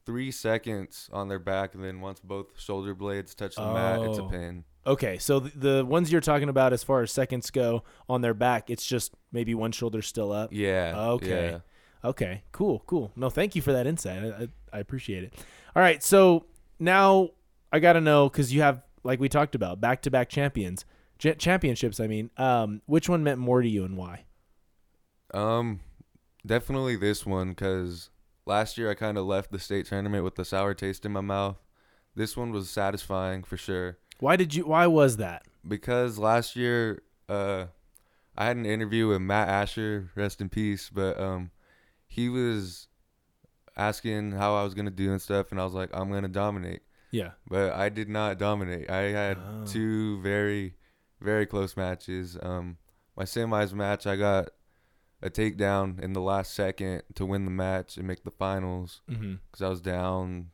three 0.06 0.32
seconds 0.32 1.10
on 1.12 1.28
their 1.28 1.40
back, 1.40 1.76
and 1.76 1.84
then 1.84 2.00
once 2.02 2.20
both 2.20 2.58
shoulder 2.60 2.96
blades 2.96 3.36
touch 3.36 3.56
the 3.56 3.62
mat, 3.66 4.02
it's 4.04 4.18
a 4.18 4.24
Oh. 4.24 4.30
pin. 4.30 4.64
Okay, 4.88 5.20
so 5.20 5.40
the, 5.40 5.52
the 5.78 5.86
ones 5.86 6.12
you're 6.12 6.22
talking 6.22 6.50
about 6.50 6.74
as 6.74 6.84
far 6.84 7.04
as 7.04 7.12
seconds 7.12 7.52
go 7.52 7.84
on 8.10 8.22
their 8.22 8.34
back, 8.34 8.70
it's 8.72 8.84
just 8.86 9.14
maybe 9.32 9.54
one 9.54 9.72
shoulder 9.72 10.02
still 10.02 10.32
up. 10.32 10.50
Yeah. 10.52 10.94
Okay. 10.98 11.50
yeah. 11.52 11.60
Okay, 12.04 12.44
cool, 12.52 12.82
cool. 12.88 13.12
No, 13.16 13.30
thank 13.30 13.56
you 13.56 13.62
for 13.62 13.74
that 13.74 13.86
insight. 13.86 14.24
I, 14.24 14.28
I, 14.44 14.48
I 14.74 14.80
appreciate 14.80 15.24
it. 15.24 15.36
All 15.76 15.84
right, 15.84 16.02
so 16.02 16.46
now 16.80 17.30
I 17.72 17.78
got 17.80 17.94
to 17.94 18.02
know 18.02 18.28
because 18.28 18.52
you 18.52 18.62
have, 18.64 18.82
like 19.04 19.20
we 19.20 19.30
talked 19.30 19.54
about, 19.54 19.80
back 19.80 20.02
to 20.04 20.10
back 20.12 20.30
champions, 20.30 20.84
ch- 21.22 21.38
championships. 21.38 22.00
I 22.00 22.08
mean, 22.08 22.30
um, 22.38 22.82
which 22.86 23.08
one 23.08 23.24
meant 23.24 23.40
more 23.40 23.62
to 23.62 23.70
you 23.70 23.86
and 23.86 23.96
why? 23.96 24.26
Um, 25.34 25.80
definitely 26.46 26.96
this 26.98 27.26
one 27.26 27.50
because 27.50 28.10
last 28.46 28.78
year 28.78 28.90
I 28.90 28.94
kind 28.96 29.18
of 29.18 29.26
left 29.26 29.52
the 29.52 29.60
state 29.60 29.86
tournament 29.86 30.24
with 30.24 30.38
a 30.40 30.46
sour 30.46 30.74
taste 30.74 31.06
in 31.06 31.12
my 31.14 31.22
mouth. 31.22 31.58
This 32.16 32.36
one 32.36 32.52
was 32.52 32.70
satisfying 32.70 33.44
for 33.44 33.56
sure 33.56 33.98
Why 34.20 34.36
did 34.36 34.54
you? 34.54 34.66
Why 34.66 34.88
was 34.88 35.18
that? 35.18 35.44
because 35.68 36.18
last 36.18 36.56
year, 36.56 37.04
uh, 37.30 37.66
I 38.36 38.46
had 38.46 38.58
an 38.58 38.66
interview 38.66 39.08
with 39.08 39.22
Matt 39.22 39.48
Asher, 39.48 40.10
rest 40.16 40.42
in 40.42 40.50
peace, 40.50 40.90
but 40.92 41.20
um, 41.20 41.52
he 42.08 42.28
was 42.30 42.88
asking 43.78 44.32
how 44.34 44.56
I 44.56 44.64
was 44.64 44.74
gonna 44.74 44.90
do 44.92 45.12
and 45.12 45.22
stuff, 45.22 45.52
and 45.52 45.62
I 45.62 45.64
was 45.64 45.74
like, 45.74 45.90
I'm 45.94 46.12
gonna 46.12 46.28
dominate, 46.28 46.82
Yeah. 47.12 47.32
but 47.48 47.74
I 47.74 47.90
did 47.90 48.10
not 48.10 48.38
dominate. 48.40 48.90
I 48.90 49.02
had 49.12 49.38
Oh. 49.38 49.66
two 49.66 50.20
very, 50.22 50.74
very 51.22 51.46
close 51.46 51.78
matches. 51.78 52.38
Um, 52.42 52.78
my 53.16 53.24
semis 53.24 53.74
match, 53.74 54.06
I 54.08 54.16
got 54.16 54.50
a 55.22 55.30
takedown 55.30 56.00
in 56.02 56.14
the 56.14 56.22
last 56.22 56.54
second 56.54 57.04
to 57.16 57.26
win 57.26 57.46
the 57.46 57.52
match 57.52 57.98
and 57.98 58.08
make 58.08 58.24
the 58.24 58.32
finals 58.32 59.02
Mm-hmm. 59.10 59.36
because 59.52 59.62
I 59.62 59.70
was 59.70 59.82
down 59.82 60.48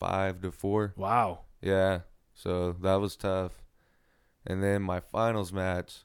five 0.00 0.40
to 0.42 0.50
four. 0.50 0.94
Wow. 0.96 1.40
Yeah, 1.60 2.00
so 2.34 2.72
that 2.72 2.96
was 2.96 3.16
tough. 3.16 3.62
And 4.46 4.62
then 4.62 4.82
my 4.82 5.00
finals 5.00 5.52
match, 5.52 6.04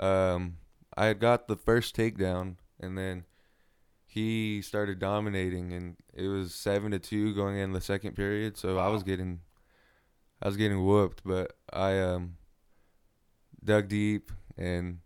um, 0.00 0.56
I 0.96 1.06
had 1.06 1.18
got 1.20 1.48
the 1.48 1.56
first 1.56 1.94
takedown, 1.96 2.56
and 2.80 2.96
then 2.96 3.24
he 4.06 4.62
started 4.62 4.98
dominating, 4.98 5.72
and 5.72 5.96
it 6.14 6.28
was 6.28 6.54
seven 6.54 6.92
to 6.92 6.98
two 6.98 7.34
going 7.34 7.58
in 7.58 7.72
the 7.72 7.80
second 7.80 8.14
period. 8.16 8.56
So 8.56 8.78
I 8.78 8.88
was 8.88 9.02
getting, 9.02 9.40
I 10.40 10.46
was 10.48 10.56
getting 10.56 10.82
whooped, 10.84 11.22
but 11.24 11.58
I 11.72 11.98
um 11.98 12.37
dug 13.62 13.88
deep 13.88 14.30
and 14.56 14.98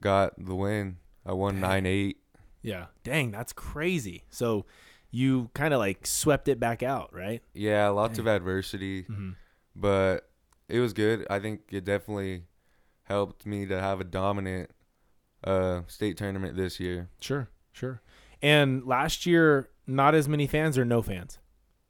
got 0.00 0.32
the 0.38 0.54
win. 0.54 0.98
I 1.24 1.32
won 1.32 1.54
Dang. 1.54 1.60
nine 1.60 1.86
eight. 1.86 2.18
Yeah. 2.62 2.86
Dang, 3.04 3.30
that's 3.30 3.52
crazy. 3.52 4.24
So 4.30 4.66
you 5.10 5.50
kind 5.54 5.72
of 5.72 5.78
like 5.78 6.06
swept 6.06 6.48
it 6.48 6.58
back 6.60 6.82
out, 6.82 7.14
right? 7.14 7.42
Yeah, 7.54 7.88
lots 7.88 8.18
of 8.18 8.26
adversity. 8.26 9.04
Mm-hmm. 9.04 9.30
but 9.74 10.28
it 10.68 10.80
was 10.80 10.92
good. 10.92 11.26
I 11.30 11.38
think 11.38 11.60
it 11.70 11.84
definitely 11.84 12.44
helped 13.04 13.46
me 13.46 13.66
to 13.66 13.80
have 13.80 14.00
a 14.00 14.04
dominant 14.04 14.70
uh, 15.44 15.82
state 15.86 16.16
tournament 16.16 16.56
this 16.56 16.80
year. 16.80 17.08
Sure, 17.20 17.48
sure. 17.72 18.02
And 18.42 18.84
last 18.84 19.26
year, 19.26 19.68
not 19.86 20.14
as 20.14 20.28
many 20.28 20.46
fans 20.46 20.76
or 20.76 20.84
no 20.84 21.02
fans. 21.02 21.38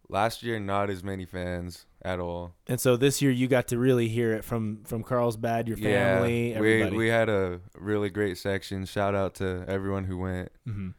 Last 0.09 0.43
year, 0.43 0.61
not 0.61 0.91
as 0.91 1.03
many 1.03 1.25
fans 1.25 1.87
at 2.07 2.21
all. 2.21 2.55
And 2.69 2.81
so 2.81 2.97
this 2.97 3.21
year, 3.21 3.33
you 3.33 3.49
got 3.49 3.69
to 3.69 3.79
really 3.79 4.07
hear 4.09 4.33
it 4.33 4.45
from 4.45 4.85
from 4.85 5.03
Carlsbad, 5.03 5.67
your 5.67 5.77
family, 5.77 6.51
yeah, 6.51 6.57
everybody. 6.57 6.93
we 6.93 7.05
we 7.05 7.09
had 7.09 7.29
a 7.29 7.61
really 7.77 8.11
great 8.11 8.39
section. 8.39 8.87
Shout 8.87 9.15
out 9.15 9.35
to 9.37 9.65
everyone 9.67 10.05
who 10.05 10.17
went. 10.19 10.53
hmm 10.65 10.91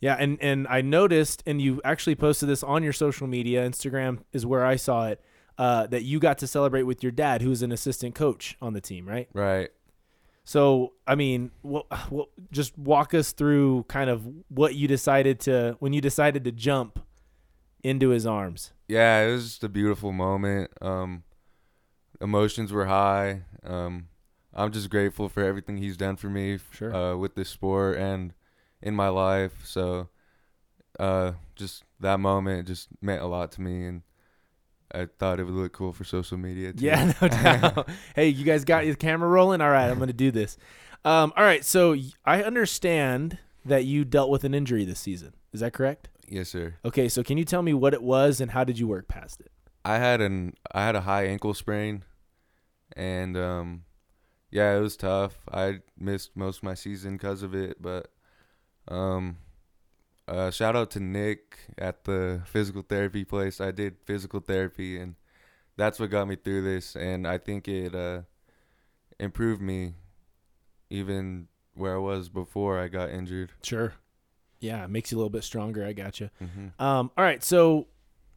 Yeah, 0.00 0.14
and 0.14 0.38
and 0.40 0.68
I 0.68 0.80
noticed, 0.80 1.42
and 1.44 1.60
you 1.60 1.80
actually 1.84 2.14
posted 2.14 2.48
this 2.48 2.62
on 2.62 2.84
your 2.84 2.92
social 2.92 3.26
media. 3.26 3.68
Instagram 3.68 4.20
is 4.32 4.46
where 4.46 4.64
I 4.64 4.76
saw 4.76 5.08
it. 5.08 5.20
Uh, 5.58 5.88
that 5.88 6.04
you 6.04 6.20
got 6.20 6.38
to 6.38 6.46
celebrate 6.46 6.84
with 6.84 7.02
your 7.02 7.10
dad, 7.10 7.42
who's 7.42 7.62
an 7.62 7.72
assistant 7.72 8.14
coach 8.14 8.56
on 8.62 8.74
the 8.74 8.80
team, 8.80 9.08
right? 9.08 9.28
Right. 9.34 9.70
So, 10.44 10.92
I 11.04 11.16
mean, 11.16 11.50
what, 11.62 11.86
what, 12.10 12.28
just 12.52 12.78
walk 12.78 13.12
us 13.12 13.32
through 13.32 13.86
kind 13.88 14.08
of 14.08 14.24
what 14.48 14.76
you 14.76 14.86
decided 14.86 15.40
to 15.40 15.76
when 15.80 15.92
you 15.92 16.00
decided 16.00 16.44
to 16.44 16.52
jump 16.52 17.00
into 17.82 18.10
his 18.10 18.26
arms. 18.26 18.72
Yeah, 18.88 19.22
it 19.22 19.32
was 19.32 19.44
just 19.44 19.64
a 19.64 19.68
beautiful 19.68 20.12
moment. 20.12 20.70
Um, 20.80 21.24
emotions 22.20 22.72
were 22.72 22.86
high. 22.86 23.42
Um, 23.64 24.08
I'm 24.54 24.72
just 24.72 24.90
grateful 24.90 25.28
for 25.28 25.42
everything 25.44 25.76
he's 25.76 25.96
done 25.96 26.16
for 26.16 26.28
me 26.28 26.58
Sure. 26.72 26.94
uh, 26.94 27.16
with 27.16 27.34
this 27.34 27.48
sport 27.48 27.98
and 27.98 28.32
in 28.82 28.94
my 28.94 29.08
life. 29.08 29.60
So, 29.64 30.08
uh, 30.98 31.32
just 31.54 31.84
that 32.00 32.18
moment 32.20 32.66
just 32.66 32.88
meant 33.00 33.22
a 33.22 33.26
lot 33.26 33.52
to 33.52 33.60
me, 33.60 33.84
and 33.84 34.02
I 34.92 35.06
thought 35.18 35.38
it 35.38 35.44
would 35.44 35.54
look 35.54 35.72
cool 35.72 35.92
for 35.92 36.04
social 36.04 36.38
media. 36.38 36.72
Too. 36.72 36.86
Yeah, 36.86 37.12
no 37.22 37.28
doubt. 37.28 37.88
hey, 38.16 38.28
you 38.28 38.44
guys 38.44 38.64
got 38.64 38.86
your 38.86 38.94
camera 38.96 39.28
rolling? 39.28 39.60
All 39.60 39.70
right, 39.70 39.88
I'm 39.88 39.98
going 39.98 40.08
to 40.08 40.12
do 40.12 40.30
this. 40.30 40.56
Um, 41.04 41.32
all 41.36 41.44
right, 41.44 41.64
so 41.64 41.94
I 42.24 42.42
understand 42.42 43.38
that 43.64 43.84
you 43.84 44.04
dealt 44.04 44.30
with 44.30 44.44
an 44.44 44.54
injury 44.54 44.84
this 44.84 44.98
season. 44.98 45.34
Is 45.52 45.60
that 45.60 45.72
correct? 45.72 46.08
Yes, 46.30 46.50
sir. 46.50 46.74
Okay, 46.84 47.08
so 47.08 47.22
can 47.22 47.38
you 47.38 47.44
tell 47.44 47.62
me 47.62 47.74
what 47.74 47.94
it 47.94 48.02
was 48.02 48.40
and 48.40 48.50
how 48.50 48.64
did 48.64 48.78
you 48.78 48.86
work 48.86 49.08
past 49.08 49.40
it? 49.40 49.50
I 49.84 49.98
had 49.98 50.20
an 50.20 50.54
I 50.72 50.84
had 50.84 50.96
a 50.96 51.02
high 51.02 51.26
ankle 51.26 51.54
sprain, 51.54 52.04
and 52.96 53.36
um, 53.36 53.84
yeah, 54.50 54.76
it 54.76 54.80
was 54.80 54.96
tough. 54.96 55.38
I 55.52 55.80
missed 55.98 56.36
most 56.36 56.58
of 56.58 56.62
my 56.64 56.74
season 56.74 57.16
because 57.16 57.42
of 57.42 57.54
it, 57.54 57.80
but 57.80 58.10
um, 58.88 59.38
uh, 60.26 60.50
shout 60.50 60.76
out 60.76 60.90
to 60.92 61.00
Nick 61.00 61.58
at 61.78 62.04
the 62.04 62.42
physical 62.44 62.82
therapy 62.82 63.24
place. 63.24 63.60
I 63.60 63.70
did 63.70 63.96
physical 64.04 64.40
therapy, 64.40 64.98
and 64.98 65.14
that's 65.76 65.98
what 65.98 66.10
got 66.10 66.28
me 66.28 66.36
through 66.36 66.62
this. 66.62 66.96
And 66.96 67.26
I 67.26 67.38
think 67.38 67.68
it 67.68 67.94
uh, 67.94 68.22
improved 69.18 69.62
me, 69.62 69.94
even 70.90 71.48
where 71.74 71.94
I 71.94 71.98
was 71.98 72.28
before 72.28 72.78
I 72.78 72.88
got 72.88 73.10
injured. 73.10 73.52
Sure. 73.62 73.94
Yeah, 74.60 74.84
it 74.84 74.90
makes 74.90 75.10
you 75.12 75.16
a 75.16 75.18
little 75.18 75.30
bit 75.30 75.44
stronger. 75.44 75.84
I 75.84 75.92
got 75.92 76.20
you. 76.20 76.30
hmm 76.38 76.68
Um, 76.82 77.10
all 77.16 77.24
right, 77.24 77.42
so 77.42 77.86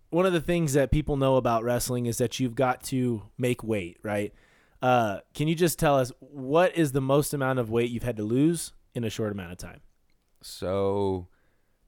one 0.10 0.26
of 0.26 0.34
the 0.34 0.42
things 0.42 0.74
that 0.74 0.92
people 0.92 1.18
know 1.18 1.38
about 1.38 1.64
wrestling 1.64 2.06
is 2.06 2.18
that 2.18 2.40
you've 2.40 2.56
got 2.56 2.84
to 2.86 3.24
make 3.38 3.64
weight, 3.64 3.98
right? 4.04 4.34
Uh, 4.82 5.20
can 5.34 5.48
you 5.48 5.56
just 5.56 5.80
tell 5.80 5.98
us 5.98 6.12
what 6.20 6.76
is 6.76 6.92
the 6.92 7.02
most 7.02 7.34
amount 7.34 7.60
of 7.60 7.70
weight 7.70 7.90
you've 7.92 8.04
had 8.04 8.18
to 8.18 8.24
lose 8.24 8.74
in 8.94 9.04
a 9.04 9.10
short 9.10 9.32
amount 9.32 9.52
of 9.52 9.58
time? 9.58 9.82
So, 10.42 11.28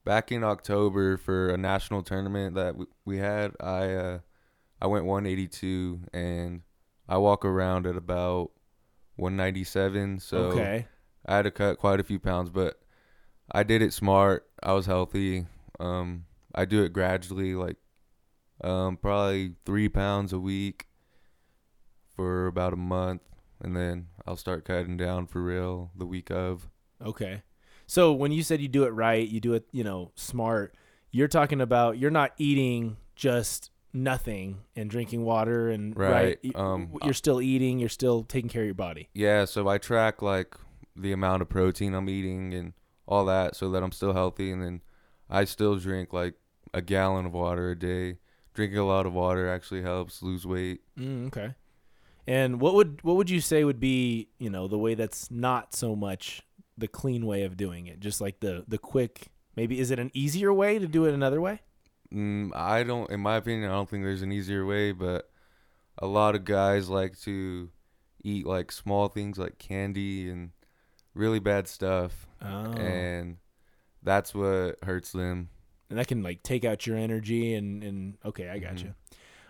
back 0.06 0.32
in 0.32 0.44
October 0.44 1.18
for 1.18 1.50
a 1.50 1.58
national 1.58 2.04
tournament 2.04 2.56
that 2.56 2.74
w- 2.74 2.88
we 3.04 3.18
had, 3.18 3.52
I 3.60 3.94
uh, 3.94 4.20
I 4.82 4.88
went 4.88 5.06
182 5.06 6.02
and 6.13 6.62
I 7.08 7.18
walk 7.18 7.46
around 7.46 7.88
at 7.88 7.96
about 7.96 8.52
197. 9.16 10.20
So 10.20 10.38
okay. 10.38 10.88
I 11.25 11.36
had 11.38 11.44
to 11.44 11.52
cut 11.52 11.78
quite 11.78 12.00
a 12.00 12.04
few 12.04 12.20
pounds, 12.20 12.50
but 12.50 12.80
I 13.52 13.64
did 13.64 13.82
it 13.82 13.94
smart. 13.94 14.48
I 14.62 14.74
was 14.74 14.86
healthy. 14.86 15.46
Um, 15.80 16.26
I 16.56 16.66
do 16.66 16.84
it 16.84 16.94
gradually, 16.94 17.56
like 17.56 17.78
um, 18.64 18.98
probably 18.98 19.56
three 19.66 19.90
pounds 19.90 20.32
a 20.34 20.40
week 20.40 20.88
for 22.16 22.48
about 22.48 22.74
a 22.74 22.78
month, 22.78 23.22
and 23.62 23.76
then 23.76 24.08
I'll 24.26 24.38
start 24.38 24.66
cutting 24.66 24.98
down 24.98 25.28
for 25.28 25.42
real 25.44 25.92
the 25.96 26.06
week 26.06 26.30
of. 26.32 26.70
Okay. 27.04 27.42
So 27.86 28.14
when 28.14 28.32
you 28.32 28.44
said 28.44 28.62
you 28.62 28.68
do 28.68 28.84
it 28.86 28.90
right, 28.92 29.28
you 29.28 29.40
do 29.40 29.54
it, 29.54 29.66
you 29.72 29.84
know, 29.84 30.12
smart, 30.16 30.76
you're 31.12 31.28
talking 31.28 31.60
about 31.62 31.98
you're 31.98 32.12
not 32.12 32.32
eating 32.38 32.98
just 33.16 33.72
nothing 33.92 34.60
and 34.76 34.90
drinking 34.90 35.24
water 35.24 35.70
and 35.70 35.96
Right, 35.96 36.40
You- 36.42 36.54
um, 36.56 36.98
you're 37.04 37.14
still 37.14 37.42
eating, 37.42 37.80
you're 37.80 37.90
still 37.90 38.24
taking 38.24 38.50
care 38.50 38.62
of 38.64 38.66
your 38.68 38.74
body. 38.74 39.10
Yeah, 39.14 39.46
so 39.46 39.68
I 39.68 39.78
track 39.78 40.22
like 40.22 40.56
the 40.96 41.12
amount 41.12 41.42
of 41.42 41.50
protein 41.50 41.94
I'm 41.94 42.10
eating 42.10 42.54
and 42.54 42.74
all 43.08 43.26
that 43.26 43.56
so 43.56 43.70
that 43.72 43.84
I'm 43.84 43.92
still 43.92 44.14
healthy 44.14 44.52
and 44.52 44.62
then 44.62 44.82
I 45.30 45.46
still 45.46 45.78
drink 45.78 46.14
like 46.14 46.36
a 46.74 46.82
gallon 46.82 47.26
of 47.26 47.34
water 47.34 47.72
a 47.72 47.78
day. 47.78 48.18
Drinking 48.54 48.78
a 48.78 48.86
lot 48.86 49.06
of 49.06 49.14
water 49.14 49.50
actually 49.50 49.82
helps 49.82 50.22
lose 50.22 50.46
weight. 50.46 50.82
Mm, 50.98 51.28
okay. 51.28 51.56
And 52.28 52.62
what 52.62 52.76
would 52.76 53.04
what 53.04 53.16
would 53.16 53.30
you 53.30 53.42
say 53.42 53.64
would 53.64 53.80
be, 53.80 54.30
you 54.38 54.50
know, 54.50 54.68
the 54.68 54.78
way 54.78 54.94
that's 54.94 55.32
not 55.32 55.76
so 55.76 55.96
much 55.96 56.44
the 56.78 56.88
clean 56.88 57.26
way 57.26 57.44
of 57.44 57.58
doing 57.58 57.88
it, 57.88 58.00
just 58.00 58.22
like 58.22 58.40
the 58.40 58.64
the 58.68 58.78
quick 58.78 59.32
Maybe 59.56 59.80
is 59.80 59.92
it 59.92 60.00
an 60.00 60.12
easier 60.14 60.54
way 60.54 60.80
to 60.80 60.88
do 60.88 61.06
it 61.06 61.14
another 61.14 61.40
way? 61.40 61.62
Mm, 62.14 62.52
I 62.56 62.84
don't, 62.84 63.10
in 63.10 63.20
my 63.20 63.38
opinion, 63.38 63.70
I 63.70 63.74
don't 63.74 63.90
think 63.90 64.04
there's 64.04 64.22
an 64.22 64.32
easier 64.32 64.66
way, 64.66 64.92
but 64.92 65.30
a 65.98 66.08
lot 66.08 66.36
of 66.36 66.46
guys 66.46 66.90
like 66.90 67.20
to 67.22 67.70
eat 68.24 68.46
like 68.46 68.72
small 68.72 69.10
things 69.10 69.38
like 69.38 69.60
candy 69.60 70.30
and 70.30 70.52
really 71.13 71.39
bad 71.39 71.67
stuff, 71.67 72.27
Oh. 72.41 72.74
and 72.74 73.38
that's 74.01 74.34
what 74.36 74.77
hurts 74.84 75.12
them. 75.12 75.50
and 75.89 76.00
that 76.00 76.08
can 76.08 76.24
like 76.24 76.41
take 76.43 76.65
out 76.65 76.88
your 76.88 76.98
energy 76.98 77.53
and 77.53 77.84
and 77.84 78.17
okay 78.25 78.50
i 78.50 78.58
got 78.58 78.75
Mhm. 78.75 78.84
you 78.86 78.93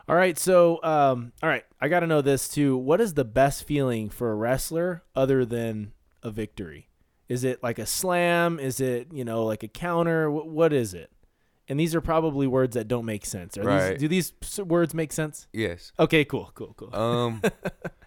all 0.10 0.16
right 0.16 0.38
so 0.38 0.84
um 0.84 1.32
all 1.42 1.48
right 1.48 1.64
i 1.80 1.88
gotta 1.88 2.06
know 2.08 2.22
this 2.22 2.50
too 2.50 2.76
what 2.76 3.00
is 3.00 3.14
the 3.14 3.24
best 3.24 3.64
feeling 3.66 4.10
for 4.10 4.30
a 4.32 4.36
wrestler 4.36 5.04
other 5.16 5.46
than 5.46 5.94
a 6.22 6.30
victory 6.30 6.90
is 7.30 7.46
it 7.46 7.64
like 7.64 7.80
a 7.80 7.86
slam 7.86 8.60
is 8.60 8.82
it 8.82 9.08
you 9.14 9.24
know 9.24 9.46
like 9.46 9.64
a 9.64 9.68
counter 9.70 10.30
what, 10.30 10.48
what 10.50 10.74
is 10.74 10.94
it 10.94 11.12
and 11.70 11.80
these 11.80 11.96
are 11.96 12.02
probably 12.02 12.46
words 12.46 12.74
that 12.76 12.90
don't 12.90 13.06
make 13.06 13.26
sense 13.26 13.58
are 13.58 13.64
Right. 13.64 13.92
these, 13.92 14.00
do 14.02 14.08
these 14.10 14.60
words 14.66 14.94
make 14.94 15.14
sense 15.14 15.48
Yes. 15.54 15.94
okay 15.98 16.26
cool 16.26 16.52
cool 16.56 16.74
cool 16.76 16.94
Um, 16.94 17.42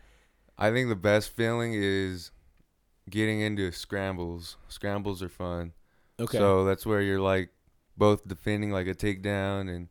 I 0.58 0.70
think 0.70 0.88
the 0.90 0.96
best 0.96 1.34
feeling 1.34 1.72
is 1.75 2.30
getting 3.10 3.40
into 3.40 3.70
scrambles. 3.72 4.56
Scrambles 4.68 5.22
are 5.22 5.28
fun. 5.28 5.72
okay 6.20 6.38
So 6.38 6.64
that's 6.64 6.84
where 6.86 7.00
you're 7.00 7.20
like 7.20 7.50
both 7.96 8.26
defending 8.28 8.70
like 8.70 8.86
a 8.86 8.94
takedown 8.94 9.75
and 9.75 9.88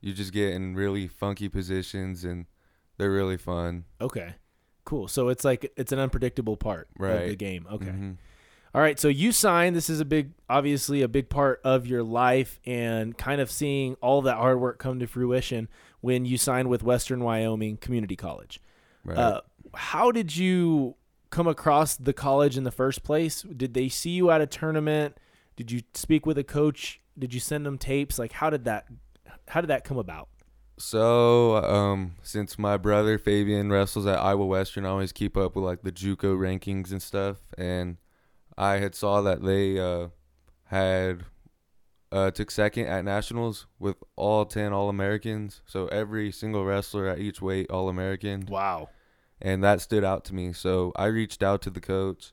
you 0.00 0.12
just 0.12 0.32
get 0.32 0.52
in 0.54 0.74
really 0.74 1.08
funky 1.08 1.48
positions 1.48 2.24
and 2.24 2.46
they're 2.98 3.10
really 3.10 3.36
fun. 3.36 3.84
okay 4.00 4.34
cool 4.84 5.06
so 5.06 5.28
it's 5.28 5.44
like 5.44 5.70
it's 5.76 5.92
an 5.92 5.98
unpredictable 5.98 6.56
part 6.56 6.88
of 7.22 7.28
the 7.28 7.36
game 7.36 7.66
okay 7.70 7.86
Mhm. 7.86 8.16
All 8.74 8.82
right, 8.82 9.00
so 9.00 9.08
you 9.08 9.32
signed. 9.32 9.74
This 9.74 9.88
is 9.88 9.98
a 9.98 10.04
big, 10.04 10.32
obviously, 10.48 11.00
a 11.00 11.08
big 11.08 11.30
part 11.30 11.60
of 11.64 11.86
your 11.86 12.02
life, 12.02 12.60
and 12.66 13.16
kind 13.16 13.40
of 13.40 13.50
seeing 13.50 13.94
all 14.02 14.20
that 14.22 14.36
hard 14.36 14.60
work 14.60 14.78
come 14.78 14.98
to 15.00 15.06
fruition 15.06 15.68
when 16.02 16.26
you 16.26 16.36
signed 16.36 16.68
with 16.68 16.82
Western 16.82 17.24
Wyoming 17.24 17.78
Community 17.78 18.14
College. 18.14 18.60
Right. 19.04 19.16
Uh, 19.16 19.40
how 19.74 20.12
did 20.12 20.36
you 20.36 20.96
come 21.30 21.46
across 21.46 21.96
the 21.96 22.12
college 22.12 22.56
in 22.56 22.64
the 22.64 22.70
first 22.70 23.02
place? 23.02 23.42
Did 23.42 23.74
they 23.74 23.88
see 23.88 24.10
you 24.10 24.30
at 24.30 24.40
a 24.40 24.46
tournament? 24.46 25.18
Did 25.56 25.70
you 25.70 25.82
speak 25.94 26.26
with 26.26 26.38
a 26.38 26.44
coach? 26.44 27.00
Did 27.18 27.34
you 27.34 27.40
send 27.40 27.66
them 27.66 27.78
tapes? 27.78 28.18
Like, 28.18 28.32
how 28.32 28.50
did 28.50 28.64
that, 28.64 28.86
how 29.48 29.60
did 29.60 29.68
that 29.68 29.84
come 29.84 29.98
about? 29.98 30.28
So, 30.78 31.56
um, 31.56 32.14
since 32.22 32.56
my 32.58 32.76
brother 32.76 33.18
Fabian 33.18 33.70
wrestles 33.70 34.06
at 34.06 34.20
Iowa 34.20 34.46
Western, 34.46 34.86
I 34.86 34.90
always 34.90 35.12
keep 35.12 35.36
up 35.36 35.56
with 35.56 35.64
like 35.64 35.82
the 35.82 35.90
JUCO 35.90 36.38
rankings 36.38 36.92
and 36.92 37.02
stuff. 37.02 37.38
And 37.56 37.96
I 38.56 38.74
had 38.74 38.94
saw 38.94 39.20
that 39.22 39.42
they 39.42 39.80
uh, 39.80 40.08
had 40.66 41.24
uh, 42.12 42.30
took 42.30 42.50
second 42.52 42.86
at 42.86 43.04
nationals 43.04 43.66
with 43.80 43.96
all 44.14 44.44
ten 44.44 44.72
All 44.72 44.88
Americans. 44.88 45.62
So 45.66 45.88
every 45.88 46.30
single 46.30 46.64
wrestler 46.64 47.08
at 47.08 47.18
each 47.18 47.42
weight 47.42 47.70
All 47.70 47.88
American, 47.88 48.46
Wow. 48.46 48.90
And 49.40 49.62
that 49.62 49.80
stood 49.80 50.04
out 50.04 50.24
to 50.26 50.34
me. 50.34 50.52
So 50.52 50.92
I 50.96 51.06
reached 51.06 51.42
out 51.42 51.62
to 51.62 51.70
the 51.70 51.80
coach, 51.80 52.32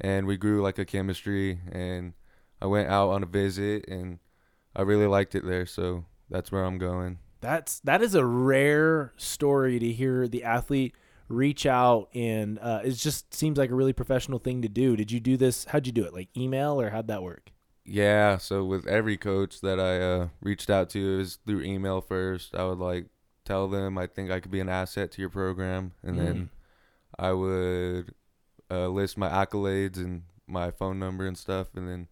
and 0.00 0.26
we 0.26 0.36
grew 0.36 0.62
like 0.62 0.78
a 0.78 0.84
chemistry. 0.84 1.60
And 1.70 2.14
I 2.60 2.66
went 2.66 2.88
out 2.88 3.10
on 3.10 3.22
a 3.22 3.26
visit, 3.26 3.88
and 3.88 4.18
I 4.74 4.82
really 4.82 5.06
liked 5.06 5.34
it 5.34 5.44
there. 5.44 5.66
So 5.66 6.04
that's 6.30 6.50
where 6.52 6.64
I'm 6.64 6.78
going. 6.78 7.18
That's 7.40 7.80
that 7.80 8.02
is 8.02 8.14
a 8.14 8.24
rare 8.24 9.12
story 9.16 9.78
to 9.78 9.92
hear 9.92 10.26
the 10.26 10.44
athlete 10.44 10.94
reach 11.28 11.66
out 11.66 12.08
and 12.14 12.58
uh, 12.58 12.80
it 12.84 12.92
just 12.92 13.32
seems 13.32 13.58
like 13.58 13.70
a 13.70 13.74
really 13.74 13.92
professional 13.92 14.38
thing 14.38 14.62
to 14.62 14.68
do. 14.68 14.96
Did 14.96 15.10
you 15.10 15.20
do 15.20 15.36
this? 15.36 15.64
How'd 15.64 15.86
you 15.86 15.92
do 15.92 16.04
it? 16.04 16.12
Like 16.12 16.28
email 16.36 16.80
or 16.80 16.90
how'd 16.90 17.08
that 17.08 17.22
work? 17.22 17.50
Yeah, 17.86 18.38
so 18.38 18.64
with 18.64 18.86
every 18.86 19.18
coach 19.18 19.60
that 19.60 19.78
I 19.78 20.00
uh, 20.00 20.28
reached 20.40 20.70
out 20.70 20.88
to, 20.90 21.14
it 21.14 21.16
was 21.18 21.38
through 21.46 21.62
email 21.62 22.00
first. 22.00 22.54
I 22.54 22.64
would 22.64 22.78
like 22.78 23.06
tell 23.44 23.68
them 23.68 23.98
I 23.98 24.06
think 24.06 24.30
I 24.30 24.40
could 24.40 24.50
be 24.50 24.60
an 24.60 24.68
asset 24.68 25.12
to 25.12 25.20
your 25.20 25.30
program, 25.30 25.92
and 26.02 26.18
then 26.18 26.50
I 27.18 27.32
would 27.32 28.14
uh, 28.70 28.88
list 28.88 29.18
my 29.18 29.28
accolades 29.28 29.96
and 29.96 30.22
my 30.46 30.70
phone 30.70 30.98
number 30.98 31.26
and 31.26 31.36
stuff, 31.36 31.68
and 31.74 31.88
then 31.88 32.08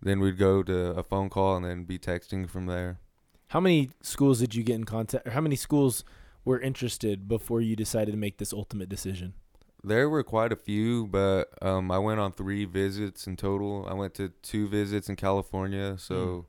then 0.00 0.20
we'd 0.20 0.38
go 0.38 0.62
to 0.62 0.90
a 0.90 1.02
phone 1.02 1.28
call 1.28 1.56
and 1.56 1.64
then 1.64 1.84
be 1.84 1.98
texting 1.98 2.48
from 2.48 2.66
there. 2.66 2.98
How 3.48 3.60
many 3.60 3.90
schools 4.02 4.38
did 4.40 4.54
you 4.54 4.62
get 4.62 4.76
in 4.76 4.84
contact? 4.84 5.26
Or 5.26 5.30
how 5.30 5.40
many 5.40 5.56
schools 5.56 6.04
were 6.44 6.60
interested 6.60 7.26
before 7.26 7.60
you 7.60 7.74
decided 7.74 8.12
to 8.12 8.16
make 8.16 8.38
this 8.38 8.52
ultimate 8.52 8.88
decision? 8.88 9.34
There 9.82 10.08
were 10.08 10.22
quite 10.22 10.52
a 10.52 10.56
few, 10.56 11.06
but 11.06 11.48
um, 11.62 11.90
I 11.90 11.98
went 11.98 12.20
on 12.20 12.32
three 12.32 12.64
visits 12.64 13.26
in 13.26 13.36
total. 13.36 13.86
I 13.88 13.94
went 13.94 14.14
to 14.14 14.30
two 14.42 14.68
visits 14.68 15.08
in 15.08 15.16
California, 15.16 15.96
so 15.98 16.46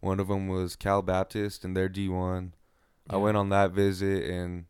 one 0.00 0.20
of 0.20 0.28
them 0.28 0.48
was 0.48 0.76
Cal 0.76 1.02
Baptist 1.02 1.64
and 1.64 1.76
their 1.76 1.88
D1. 1.88 2.52
I 2.52 2.57
Yeah. 3.16 3.22
went 3.22 3.36
on 3.36 3.48
that 3.50 3.72
visit 3.72 4.24
and 4.30 4.66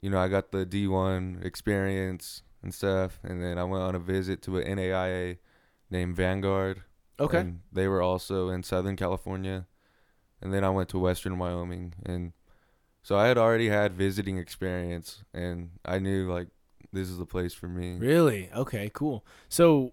you 0.00 0.10
know 0.10 0.18
I 0.18 0.28
got 0.28 0.52
the 0.52 0.66
D1 0.66 1.44
experience 1.44 2.42
and 2.62 2.72
stuff, 2.74 3.18
and 3.22 3.42
then 3.42 3.58
I 3.58 3.64
went 3.64 3.82
on 3.82 3.94
a 3.94 3.98
visit 3.98 4.42
to 4.42 4.58
an 4.58 4.78
NAIA 4.78 5.38
named 5.90 6.16
Vanguard. 6.16 6.82
Okay. 7.20 7.38
and 7.38 7.60
they 7.70 7.86
were 7.86 8.02
also 8.02 8.48
in 8.48 8.62
Southern 8.62 8.96
California, 8.96 9.66
and 10.40 10.52
then 10.52 10.64
I 10.64 10.70
went 10.70 10.88
to 10.90 10.98
Western 10.98 11.38
Wyoming, 11.38 11.94
and 12.04 12.32
so 13.02 13.16
I 13.16 13.26
had 13.26 13.38
already 13.38 13.68
had 13.68 13.94
visiting 13.94 14.38
experience, 14.38 15.24
and 15.32 15.70
I 15.84 15.98
knew 15.98 16.32
like 16.32 16.48
this 16.92 17.08
is 17.08 17.18
the 17.18 17.26
place 17.26 17.54
for 17.54 17.68
me. 17.68 17.96
Really? 17.98 18.50
Okay, 18.54 18.90
cool. 18.92 19.24
So, 19.48 19.92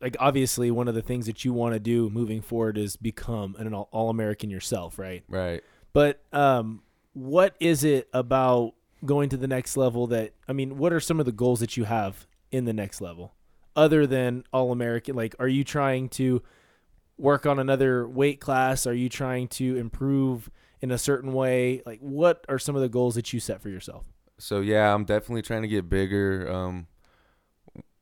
like, 0.00 0.16
obviously, 0.18 0.70
one 0.70 0.88
of 0.88 0.94
the 0.94 1.02
things 1.02 1.26
that 1.26 1.44
you 1.44 1.52
want 1.52 1.74
to 1.74 1.80
do 1.80 2.10
moving 2.10 2.40
forward 2.40 2.78
is 2.78 2.96
become 2.96 3.54
an 3.58 3.72
All 3.74 4.10
American 4.10 4.50
yourself, 4.50 4.98
right? 4.98 5.22
Right. 5.28 5.62
But 5.92 6.22
um, 6.32 6.82
what 7.12 7.54
is 7.60 7.84
it 7.84 8.08
about 8.12 8.74
going 9.04 9.28
to 9.30 9.36
the 9.36 9.48
next 9.48 9.76
level 9.76 10.06
that, 10.08 10.32
I 10.48 10.52
mean, 10.52 10.78
what 10.78 10.92
are 10.92 11.00
some 11.00 11.20
of 11.20 11.26
the 11.26 11.32
goals 11.32 11.60
that 11.60 11.76
you 11.76 11.84
have 11.84 12.26
in 12.50 12.64
the 12.64 12.72
next 12.72 13.00
level 13.00 13.34
other 13.76 14.06
than 14.06 14.44
All 14.52 14.72
American? 14.72 15.14
Like, 15.16 15.34
are 15.38 15.48
you 15.48 15.64
trying 15.64 16.08
to 16.10 16.42
work 17.18 17.46
on 17.46 17.58
another 17.58 18.06
weight 18.06 18.40
class? 18.40 18.86
Are 18.86 18.94
you 18.94 19.08
trying 19.08 19.48
to 19.48 19.76
improve 19.76 20.50
in 20.80 20.90
a 20.90 20.98
certain 20.98 21.32
way? 21.32 21.82
Like, 21.84 22.00
what 22.00 22.44
are 22.48 22.58
some 22.58 22.74
of 22.74 22.82
the 22.82 22.88
goals 22.88 23.14
that 23.16 23.32
you 23.32 23.40
set 23.40 23.60
for 23.60 23.68
yourself? 23.68 24.06
So 24.38 24.60
yeah, 24.60 24.92
I'm 24.92 25.04
definitely 25.04 25.42
trying 25.42 25.62
to 25.62 25.68
get 25.68 25.88
bigger. 25.88 26.50
Um, 26.50 26.86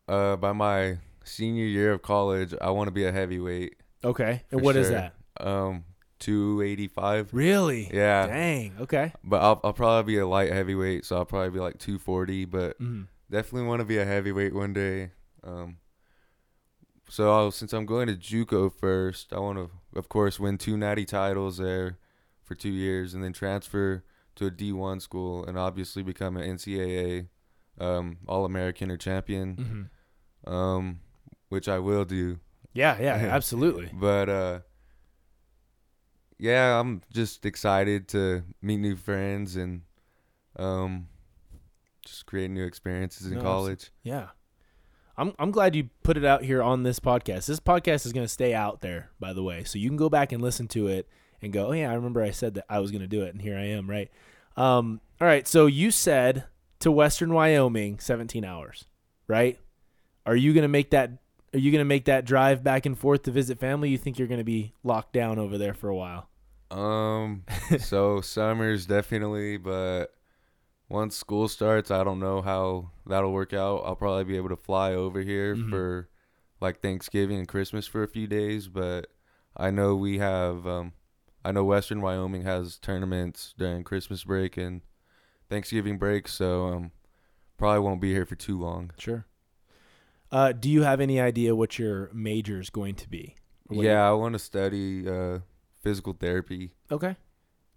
uh, 0.09 0.37
by 0.37 0.53
my 0.53 0.99
senior 1.25 1.67
year 1.67 1.93
of 1.93 2.03
college, 2.03 2.55
I 2.61 2.71
want 2.71 2.89
to 2.89 2.93
be 2.93 3.05
a 3.05 3.13
heavyweight. 3.13 3.77
Okay. 4.03 4.43
And 4.51 4.63
what 4.63 4.77
is 4.77 4.87
sure. 4.87 4.95
that? 4.97 5.15
Um, 5.47 5.85
285. 6.21 7.33
Really? 7.35 7.91
Yeah. 7.93 8.27
Dang. 8.27 8.75
Okay. 8.81 9.13
But 9.25 9.43
I'll 9.43 9.61
I'll 9.65 9.73
probably 9.73 10.15
be 10.15 10.19
a 10.19 10.27
light 10.27 10.53
heavyweight, 10.53 11.05
so 11.05 11.17
I'll 11.17 11.25
probably 11.25 11.51
be 11.51 11.59
like 11.61 11.79
240. 11.79 12.45
But 12.45 12.79
Mhm. 12.81 13.09
definitely 13.31 13.67
want 13.69 13.81
to 13.81 13.85
be 13.87 13.99
a 13.99 14.05
heavyweight 14.05 14.55
one 14.55 14.73
day. 14.73 15.11
Um, 15.43 15.79
so 17.09 17.33
I'll, 17.33 17.51
since 17.51 17.73
I'm 17.73 17.87
going 17.87 18.07
to 18.07 18.15
JUCO 18.15 18.73
first, 18.73 19.33
I 19.33 19.39
want 19.41 19.59
to, 19.59 19.71
of 19.99 20.09
course, 20.09 20.39
win 20.39 20.59
two 20.59 20.77
natty 20.77 21.05
titles 21.05 21.57
there 21.59 21.99
for 22.45 22.55
two 22.55 22.71
years, 22.71 23.15
and 23.15 23.25
then 23.25 23.33
transfer 23.33 24.05
to 24.37 24.47
a 24.47 24.51
D1 24.51 25.01
school, 25.03 25.45
and 25.45 25.59
obviously 25.59 26.03
become 26.03 26.37
an 26.37 26.57
NCAA 26.57 27.29
um, 27.81 28.19
All 28.29 28.45
American 28.45 28.91
or 28.91 28.97
champion, 28.97 29.91
Mhm. 30.47 30.53
um, 30.53 31.01
which 31.49 31.67
I 31.69 31.79
will 31.79 32.05
do. 32.05 32.39
Yeah. 32.75 32.97
Yeah. 33.01 33.15
Absolutely. 33.35 33.91
But 33.93 34.29
uh, 34.29 34.61
yeah, 36.41 36.79
I'm 36.81 37.03
just 37.13 37.45
excited 37.47 38.09
to 38.09 38.43
meet 38.63 38.79
new 38.79 38.97
friends 38.97 39.57
and 39.57 39.83
um, 40.57 41.07
just 42.05 42.27
create 42.27 42.51
new 42.51 42.65
experiences 42.65 43.27
in 43.31 43.39
No, 43.39 43.43
college. 43.43 43.91
Yeah. 44.03 44.29
I'm 45.17 45.35
I'm 45.39 45.51
glad 45.51 45.77
you 45.77 45.91
put 46.03 46.17
it 46.17 46.25
out 46.25 46.43
here 46.45 46.63
on 46.63 46.83
this 46.83 46.99
podcast. 46.99 47.47
This 47.47 47.61
podcast 47.61 48.07
is 48.07 48.13
going 48.13 48.25
to 48.25 48.33
stay 48.33 48.55
out 48.55 48.81
there, 48.81 49.11
by 49.21 49.35
the 49.35 49.43
way. 49.43 49.65
So 49.65 49.79
you 49.79 49.89
can 49.89 49.99
go 49.99 50.09
back 50.09 50.33
and 50.33 50.43
listen 50.43 50.67
to 50.69 50.87
it 50.89 51.09
and 51.43 51.53
go, 51.53 51.67
"Oh 51.69 51.73
yeah, 51.73 51.91
I 51.91 51.95
remember 51.95 52.23
I 52.23 52.31
said 52.31 52.55
that 52.55 52.65
I 52.71 52.79
was 52.79 52.91
going 52.91 53.03
to 53.03 53.07
do 53.07 53.23
it 53.23 53.31
and 53.35 53.43
here 53.43 53.57
I 53.57 53.67
am, 53.67 53.89
right?" 53.91 54.11
Um 54.57 55.01
all 55.21 55.27
right, 55.27 55.47
so 55.47 55.67
you 55.67 55.91
said 55.91 56.45
to 56.79 56.91
Western 56.91 57.35
Wyoming 57.35 57.99
17 57.99 58.43
hours, 58.43 58.87
right? 59.29 59.59
Are 60.25 60.37
you 60.37 60.55
going 60.55 60.63
to 60.63 60.69
make 60.69 60.91
that 60.91 61.11
are 61.53 61.59
you 61.59 61.71
going 61.71 61.81
to 61.81 61.85
make 61.85 62.05
that 62.07 62.25
drive 62.25 62.63
back 62.63 62.87
and 62.87 62.97
forth 62.99 63.25
to 63.25 63.31
visit 63.31 63.59
family? 63.59 63.91
You 63.91 63.99
think 63.99 64.19
you're 64.19 64.29
going 64.29 64.39
to 64.39 64.45
be 64.45 64.73
locked 64.85 65.13
down 65.13 65.39
over 65.39 65.59
there 65.59 65.75
for 65.75 65.89
a 65.89 65.97
while? 65.97 66.29
Um, 66.71 67.45
so 67.81 68.21
summers 68.21 68.87
definitely, 68.87 69.57
but 69.57 70.15
once 70.89 71.17
school 71.17 71.49
starts, 71.49 71.91
I 71.91 72.05
don't 72.05 72.21
know 72.21 72.43
how 72.43 72.91
that'll 73.07 73.33
work 73.33 73.53
out. 73.53 73.83
I'll 73.85 73.97
probably 73.97 74.25
be 74.25 74.37
able 74.37 74.49
to 74.51 74.57
fly 74.57 74.93
over 74.95 75.21
here 75.21 75.57
Mhm. 75.57 75.71
for 75.71 76.09
like 76.61 76.81
Thanksgiving 76.81 77.39
and 77.39 77.49
Christmas 77.49 77.87
for 77.87 78.03
a 78.03 78.09
few 78.09 78.27
days, 78.27 78.69
but 78.69 79.07
I 79.57 79.71
know 79.71 79.97
we 79.97 80.19
have 80.19 80.67
um 80.67 80.93
I 81.45 81.53
know 81.53 81.65
Western 81.65 82.01
Wyoming 82.03 82.43
has 82.43 82.77
tournaments 82.79 83.55
during 83.57 83.83
Christmas 83.83 84.25
break 84.25 84.57
and 84.57 84.83
Thanksgiving 85.49 85.97
break, 85.99 86.29
so 86.29 86.67
um 86.67 86.93
probably 87.57 87.81
won't 87.81 88.01
be 88.01 88.13
here 88.13 88.27
for 88.27 88.35
too 88.37 88.59
long. 88.59 88.91
Sure. 88.99 89.27
Uh, 90.33 90.53
do 90.53 90.71
you 90.71 90.83
have 90.83 91.01
any 91.01 91.21
idea 91.21 91.55
what 91.57 91.79
your 91.79 92.11
major 92.13 92.61
is 92.61 92.71
going 92.71 92.95
to 92.97 93.09
be? 93.09 93.35
Yeah, 93.71 94.09
I 94.09 94.13
want 94.13 94.33
to 94.35 94.39
study 94.39 95.09
uh, 95.09 95.41
physical 95.81 96.13
therapy. 96.13 96.73
Okay. 96.91 97.17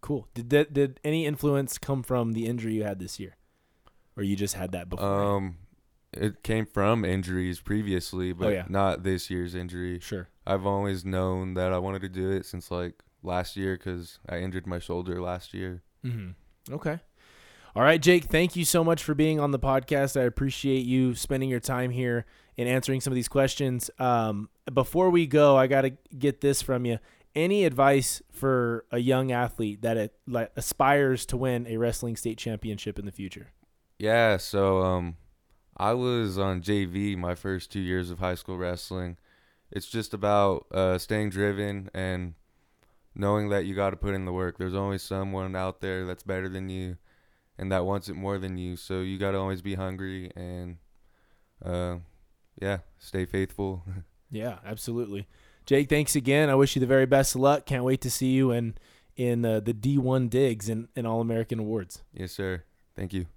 Cool. 0.02 0.28
Did 0.34 0.50
that 0.50 0.74
did 0.74 1.00
any 1.04 1.26
influence 1.26 1.78
come 1.78 2.04
from 2.04 2.34
the 2.34 2.46
injury 2.46 2.74
you 2.74 2.84
had 2.84 3.00
this 3.00 3.20
year, 3.20 3.38
or 4.18 4.24
you 4.24 4.36
just 4.36 4.56
had 4.56 4.72
that 4.74 4.90
before? 4.90 5.08
Um, 5.38 5.58
it 6.12 6.44
came 6.44 6.66
from 6.66 7.06
injuries 7.06 7.60
previously, 7.62 8.34
but 8.34 8.48
Oh, 8.48 8.52
yeah. 8.52 8.66
not 8.70 9.04
this 9.04 9.30
year's 9.30 9.56
injury. 9.56 10.00
sure. 10.00 10.28
I've 10.46 10.66
always 10.66 11.06
known 11.06 11.54
that 11.54 11.72
I 11.72 11.78
wanted 11.78 12.02
to 12.02 12.10
do 12.10 12.30
it 12.32 12.46
since 12.46 12.70
like 12.70 13.02
last 13.24 13.56
year 13.56 13.78
because 13.78 14.20
I 14.28 14.40
injured 14.40 14.68
my 14.68 14.78
shoulder 14.80 15.22
last 15.22 15.54
year. 15.54 15.84
Mm-hmm. 16.04 16.74
Okay. 16.74 17.00
All 17.76 17.82
right, 17.82 18.00
Jake. 18.00 18.26
Thank 18.26 18.56
you 18.56 18.66
so 18.66 18.84
much 18.84 19.04
for 19.04 19.16
being 19.16 19.40
on 19.40 19.50
the 19.50 19.58
podcast. 19.58 20.20
I 20.20 20.26
appreciate 20.26 20.86
you 20.86 21.16
spending 21.16 21.50
your 21.50 21.60
time 21.60 21.90
here 21.90 22.28
and 22.56 22.70
answering 22.70 23.02
some 23.02 23.12
of 23.12 23.16
these 23.16 23.28
questions. 23.28 23.90
Um, 23.98 24.50
before 24.72 25.10
we 25.10 25.26
go, 25.26 25.58
I 25.58 25.66
got 25.66 25.82
to 25.82 25.90
get 26.16 26.42
this 26.42 26.62
from 26.62 26.86
you. 26.86 27.00
Any 27.34 27.66
advice 27.66 28.22
for 28.32 28.86
a 28.92 29.00
young 29.00 29.32
athlete 29.32 29.82
that 29.82 29.98
it, 29.98 30.14
like, 30.28 30.52
aspires 30.56 31.26
to 31.28 31.38
win 31.38 31.66
a 31.66 31.78
wrestling 31.78 32.16
state 32.16 32.38
championship 32.38 33.00
in 33.00 33.08
the 33.08 33.12
future? 33.12 33.48
Yeah, 33.98 34.38
so 34.38 34.84
um, 34.84 35.18
I 35.76 35.94
was 35.94 36.38
on 36.38 36.62
JV 36.62 37.18
my 37.18 37.34
first 37.34 37.72
two 37.72 37.80
years 37.80 38.12
of 38.12 38.20
high 38.20 38.36
school 38.36 38.58
wrestling. 38.60 39.18
It's 39.72 39.88
just 39.88 40.14
about 40.14 40.68
uh, 40.72 41.00
staying 41.00 41.32
driven 41.32 41.90
and 41.92 42.36
knowing 43.16 43.50
that 43.50 43.66
you 43.66 43.74
got 43.74 43.90
to 43.90 43.96
put 43.96 44.14
in 44.14 44.26
the 44.26 44.32
work. 44.32 44.60
There's 44.60 44.76
always 44.76 45.02
someone 45.02 45.56
out 45.56 45.82
there 45.82 46.06
that's 46.06 46.22
better 46.22 46.48
than 46.48 46.70
you 46.70 46.98
and 47.58 47.72
that 47.72 47.86
wants 47.86 48.10
it 48.10 48.16
more 48.16 48.38
than 48.38 48.58
you. 48.58 48.76
So 48.76 49.02
you 49.02 49.18
got 49.18 49.32
to 49.32 49.38
always 49.38 49.62
be 49.62 49.76
hungry 49.76 50.32
and, 50.36 50.78
uh, 51.64 51.98
yeah, 52.62 52.80
stay 52.98 53.26
faithful. 53.26 53.84
Yeah, 54.32 54.58
absolutely. 54.66 55.28
Jake, 55.68 55.90
thanks 55.90 56.16
again. 56.16 56.50
I 56.50 56.56
wish 56.56 56.76
you 56.76 56.80
the 56.80 56.88
very 56.88 57.06
best 57.06 57.36
of 57.36 57.42
luck. 57.42 57.68
Can't 57.68 57.84
wait 57.84 58.02
to 58.02 58.10
see 58.10 58.32
you 58.32 58.50
in 58.50 58.74
in 59.16 59.46
uh, 59.46 59.60
the 59.60 59.76
D1 59.76 60.28
digs 60.28 60.70
and, 60.70 60.88
and 60.96 61.06
All 61.06 61.22
American 61.22 61.60
awards. 61.60 62.02
yes, 62.12 62.32
sir. 62.32 62.64
Thank 62.96 63.14
you. 63.14 63.28